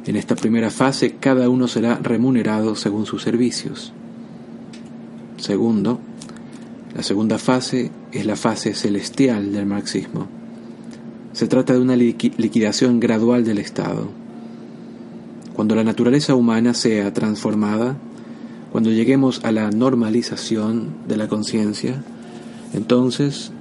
En 0.06 0.16
esta 0.16 0.36
primera 0.36 0.70
fase, 0.70 1.16
cada 1.18 1.48
uno 1.48 1.66
será 1.66 1.98
remunerado 2.02 2.76
según 2.76 3.06
sus 3.06 3.22
servicios. 3.22 3.92
Segundo, 5.38 5.98
la 6.94 7.02
segunda 7.02 7.38
fase 7.38 7.90
es 8.12 8.26
la 8.26 8.36
fase 8.36 8.74
celestial 8.74 9.52
del 9.52 9.66
marxismo. 9.66 10.28
Se 11.32 11.48
trata 11.48 11.72
de 11.72 11.80
una 11.80 11.96
liquidación 11.96 13.00
gradual 13.00 13.44
del 13.44 13.58
Estado. 13.58 14.08
Cuando 15.54 15.74
la 15.74 15.84
naturaleza 15.84 16.34
humana 16.34 16.74
sea 16.74 17.12
transformada, 17.12 17.96
cuando 18.70 18.90
lleguemos 18.90 19.44
a 19.44 19.52
la 19.52 19.70
normalización 19.70 20.90
de 21.08 21.16
la 21.16 21.28
conciencia, 21.28 22.02
entonces, 22.74 23.52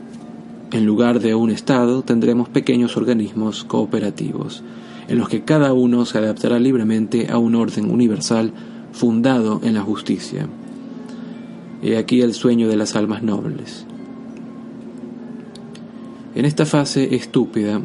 en 0.72 0.86
lugar 0.86 1.20
de 1.20 1.36
un 1.36 1.52
Estado, 1.52 2.02
tendremos 2.02 2.50
pequeños 2.50 2.98
organismos 2.98 3.64
cooperativos, 3.64 4.64
en 5.08 5.18
los 5.18 5.30
que 5.30 5.44
cada 5.44 5.74
uno 5.74 6.06
se 6.06 6.18
adaptará 6.18 6.60
libremente 6.60 7.28
a 7.30 7.38
un 7.38 7.56
orden 7.56 7.92
universal 7.92 8.52
fundado 8.92 9.60
en 9.64 9.74
la 9.74 9.82
justicia. 9.82 10.48
He 11.82 11.98
aquí 11.98 12.22
el 12.22 12.34
sueño 12.34 12.70
de 12.70 12.78
las 12.78 12.96
almas 12.96 13.24
nobles. 13.24 13.86
En 16.36 16.46
esta 16.46 16.66
fase 16.66 17.16
estúpida, 17.16 17.82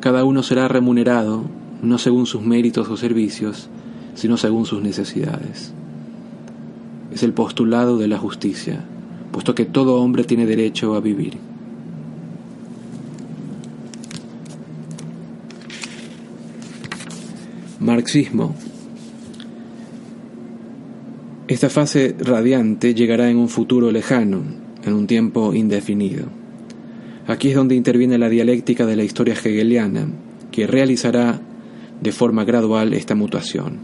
cada 0.00 0.24
uno 0.24 0.42
será 0.42 0.68
remunerado 0.68 1.44
no 1.82 1.98
según 1.98 2.26
sus 2.26 2.42
méritos 2.42 2.88
o 2.88 2.96
servicios, 2.96 3.68
sino 4.14 4.36
según 4.36 4.66
sus 4.66 4.82
necesidades. 4.82 5.72
Es 7.12 7.22
el 7.22 7.32
postulado 7.32 7.98
de 7.98 8.08
la 8.08 8.18
justicia, 8.18 8.84
puesto 9.32 9.54
que 9.54 9.64
todo 9.64 9.96
hombre 9.96 10.24
tiene 10.24 10.46
derecho 10.46 10.94
a 10.94 11.00
vivir. 11.00 11.38
Marxismo 17.90 18.54
esta 21.48 21.68
fase 21.68 22.14
radiante 22.16 22.94
llegará 22.94 23.28
en 23.28 23.36
un 23.36 23.48
futuro 23.48 23.90
lejano, 23.90 24.44
en 24.84 24.92
un 24.92 25.08
tiempo 25.08 25.52
indefinido. 25.52 26.26
Aquí 27.26 27.48
es 27.48 27.56
donde 27.56 27.74
interviene 27.74 28.18
la 28.18 28.28
dialéctica 28.28 28.86
de 28.86 28.94
la 28.94 29.02
historia 29.02 29.34
hegeliana, 29.34 30.06
que 30.52 30.68
realizará 30.68 31.40
de 32.00 32.12
forma 32.12 32.44
gradual 32.44 32.94
esta 32.94 33.16
mutación, 33.16 33.80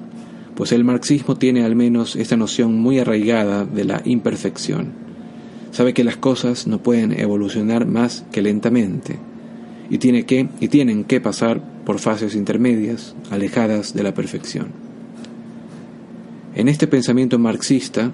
pues 0.55 0.71
el 0.71 0.85
marxismo 0.85 1.35
tiene 1.35 1.65
al 1.65 1.75
menos 1.75 2.15
esta 2.15 2.37
noción 2.37 2.79
muy 2.79 3.01
arraigada 3.01 3.65
de 3.65 3.85
la 3.85 4.01
imperfección. 4.05 4.93
Sabe 5.73 5.93
que 5.93 6.05
las 6.05 6.17
cosas 6.17 6.69
no 6.69 6.81
pueden 6.81 7.19
evolucionar 7.19 7.85
más 7.85 8.25
que 8.31 8.43
lentamente, 8.43 9.19
y, 9.91 9.99
tiene 9.99 10.25
que, 10.25 10.49
y 10.61 10.69
tienen 10.69 11.03
que 11.03 11.21
pasar 11.21 11.76
por 11.87 12.01
fases 12.01 12.35
intermedias, 12.35 13.15
alejadas 13.31 13.95
de 13.95 14.03
la 14.03 14.13
perfección. 14.13 14.67
En 16.57 16.69
este 16.69 16.89
pensamiento 16.89 17.39
marxista, 17.39 18.13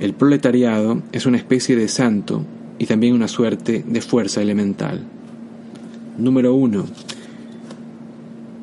el 0.00 0.12
proletariado 0.12 1.02
es 1.12 1.26
una 1.26 1.36
especie 1.36 1.76
de 1.76 1.86
santo 1.86 2.44
y 2.78 2.86
también 2.86 3.14
una 3.14 3.28
suerte 3.28 3.84
de 3.86 4.00
fuerza 4.00 4.42
elemental. 4.42 5.04
Número 6.18 6.54
uno, 6.54 6.86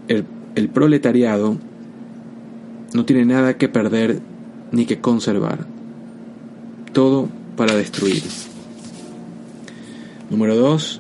el, 0.07 0.69
proletariado 0.69 1.57
no 2.93 3.05
tiene 3.05 3.25
nada 3.25 3.57
que 3.57 3.69
perder 3.69 4.19
ni 4.73 4.86
que 4.86 4.99
conservar. 4.99 5.65
Todo 6.91 7.29
para 7.55 7.73
destruir. 7.73 8.23
Número 10.29 10.57
dos, 10.57 10.99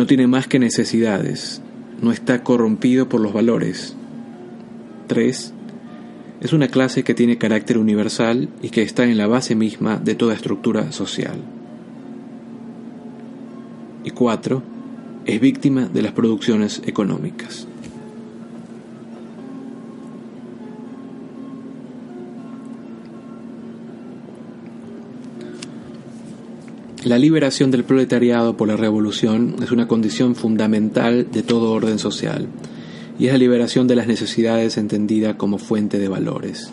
no 0.00 0.06
tiene 0.06 0.26
más 0.26 0.48
que 0.48 0.58
necesidades. 0.58 1.60
No 2.00 2.10
está 2.10 2.42
corrompido 2.42 3.10
por 3.10 3.20
los 3.20 3.34
valores. 3.34 3.94
Tres, 5.08 5.52
es 6.40 6.54
una 6.54 6.68
clase 6.68 7.02
que 7.02 7.12
tiene 7.12 7.36
carácter 7.36 7.76
universal 7.76 8.48
y 8.62 8.70
que 8.70 8.80
está 8.80 9.04
en 9.04 9.18
la 9.18 9.26
base 9.26 9.54
misma 9.54 9.98
de 9.98 10.14
toda 10.14 10.32
estructura 10.32 10.90
social. 10.90 11.36
Y 14.02 14.10
cuatro, 14.12 14.62
es 15.26 15.38
víctima 15.38 15.86
de 15.86 16.00
las 16.00 16.12
producciones 16.12 16.80
económicas. 16.86 17.68
La 27.10 27.18
liberación 27.18 27.72
del 27.72 27.82
proletariado 27.82 28.56
por 28.56 28.68
la 28.68 28.76
revolución 28.76 29.56
es 29.60 29.72
una 29.72 29.88
condición 29.88 30.36
fundamental 30.36 31.26
de 31.32 31.42
todo 31.42 31.72
orden 31.72 31.98
social 31.98 32.46
y 33.18 33.26
es 33.26 33.32
la 33.32 33.38
liberación 33.38 33.88
de 33.88 33.96
las 33.96 34.06
necesidades 34.06 34.76
entendida 34.76 35.36
como 35.36 35.58
fuente 35.58 35.98
de 35.98 36.06
valores. 36.06 36.72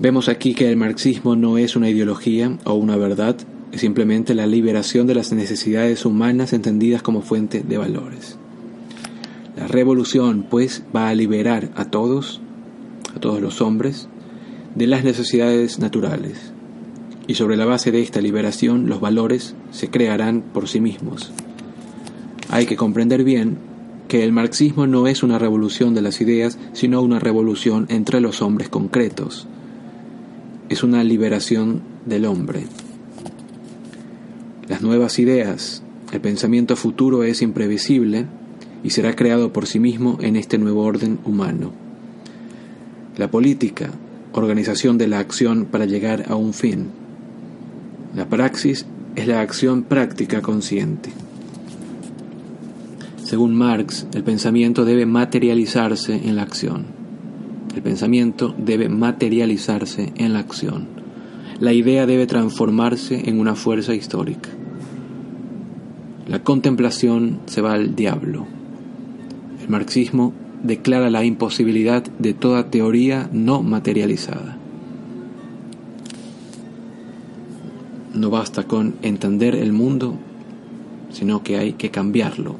Vemos 0.00 0.30
aquí 0.30 0.54
que 0.54 0.70
el 0.70 0.78
marxismo 0.78 1.36
no 1.36 1.58
es 1.58 1.76
una 1.76 1.90
ideología 1.90 2.56
o 2.64 2.72
una 2.72 2.96
verdad, 2.96 3.36
es 3.72 3.82
simplemente 3.82 4.34
la 4.34 4.46
liberación 4.46 5.06
de 5.06 5.16
las 5.16 5.30
necesidades 5.30 6.06
humanas 6.06 6.54
entendidas 6.54 7.02
como 7.02 7.20
fuente 7.20 7.60
de 7.60 7.76
valores. 7.76 8.38
La 9.54 9.66
revolución, 9.66 10.46
pues, 10.48 10.82
va 10.96 11.10
a 11.10 11.14
liberar 11.14 11.72
a 11.76 11.90
todos, 11.90 12.40
a 13.14 13.20
todos 13.20 13.42
los 13.42 13.60
hombres, 13.60 14.08
de 14.74 14.86
las 14.86 15.04
necesidades 15.04 15.78
naturales. 15.78 16.54
Y 17.28 17.34
sobre 17.34 17.56
la 17.56 17.66
base 17.66 17.92
de 17.92 18.00
esta 18.00 18.20
liberación, 18.20 18.88
los 18.88 19.00
valores 19.00 19.54
se 19.70 19.88
crearán 19.88 20.40
por 20.40 20.66
sí 20.66 20.80
mismos. 20.80 21.30
Hay 22.48 22.66
que 22.66 22.76
comprender 22.76 23.22
bien 23.22 23.58
que 24.08 24.24
el 24.24 24.32
marxismo 24.32 24.86
no 24.86 25.06
es 25.06 25.22
una 25.22 25.38
revolución 25.38 25.94
de 25.94 26.00
las 26.00 26.20
ideas, 26.22 26.58
sino 26.72 27.02
una 27.02 27.20
revolución 27.20 27.84
entre 27.90 28.20
los 28.20 28.40
hombres 28.40 28.70
concretos. 28.70 29.46
Es 30.70 30.82
una 30.82 31.04
liberación 31.04 31.82
del 32.06 32.24
hombre. 32.24 32.64
Las 34.66 34.80
nuevas 34.80 35.18
ideas, 35.18 35.82
el 36.12 36.22
pensamiento 36.22 36.76
futuro 36.76 37.22
es 37.24 37.42
imprevisible 37.42 38.24
y 38.82 38.90
será 38.90 39.14
creado 39.14 39.52
por 39.52 39.66
sí 39.66 39.78
mismo 39.78 40.18
en 40.22 40.36
este 40.36 40.56
nuevo 40.56 40.82
orden 40.82 41.18
humano. 41.26 41.72
La 43.18 43.30
política, 43.30 43.90
organización 44.32 44.96
de 44.96 45.08
la 45.08 45.18
acción 45.18 45.66
para 45.66 45.84
llegar 45.84 46.24
a 46.28 46.36
un 46.36 46.54
fin. 46.54 46.86
La 48.18 48.28
praxis 48.28 48.84
es 49.14 49.28
la 49.28 49.40
acción 49.42 49.84
práctica 49.84 50.42
consciente. 50.42 51.10
Según 53.22 53.54
Marx, 53.54 54.08
el 54.12 54.24
pensamiento 54.24 54.84
debe 54.84 55.06
materializarse 55.06 56.16
en 56.16 56.34
la 56.34 56.42
acción. 56.42 56.86
El 57.76 57.82
pensamiento 57.82 58.56
debe 58.58 58.88
materializarse 58.88 60.12
en 60.16 60.32
la 60.32 60.40
acción. 60.40 60.88
La 61.60 61.72
idea 61.72 62.06
debe 62.06 62.26
transformarse 62.26 63.28
en 63.28 63.38
una 63.38 63.54
fuerza 63.54 63.94
histórica. 63.94 64.50
La 66.26 66.42
contemplación 66.42 67.38
se 67.46 67.60
va 67.60 67.74
al 67.74 67.94
diablo. 67.94 68.48
El 69.62 69.68
marxismo 69.68 70.32
declara 70.64 71.08
la 71.08 71.24
imposibilidad 71.24 72.02
de 72.18 72.34
toda 72.34 72.68
teoría 72.68 73.30
no 73.32 73.62
materializada. 73.62 74.57
No 78.18 78.30
basta 78.30 78.64
con 78.64 78.96
entender 79.02 79.54
el 79.54 79.72
mundo, 79.72 80.14
sino 81.10 81.42
que 81.42 81.56
hay 81.56 81.72
que 81.72 81.90
cambiarlo 81.90 82.56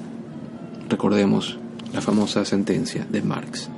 Recordemos 0.89 1.59
la 1.93 2.01
famosa 2.01 2.47
sentencia 2.47 3.07
de 3.11 3.21
Marx. 3.21 3.69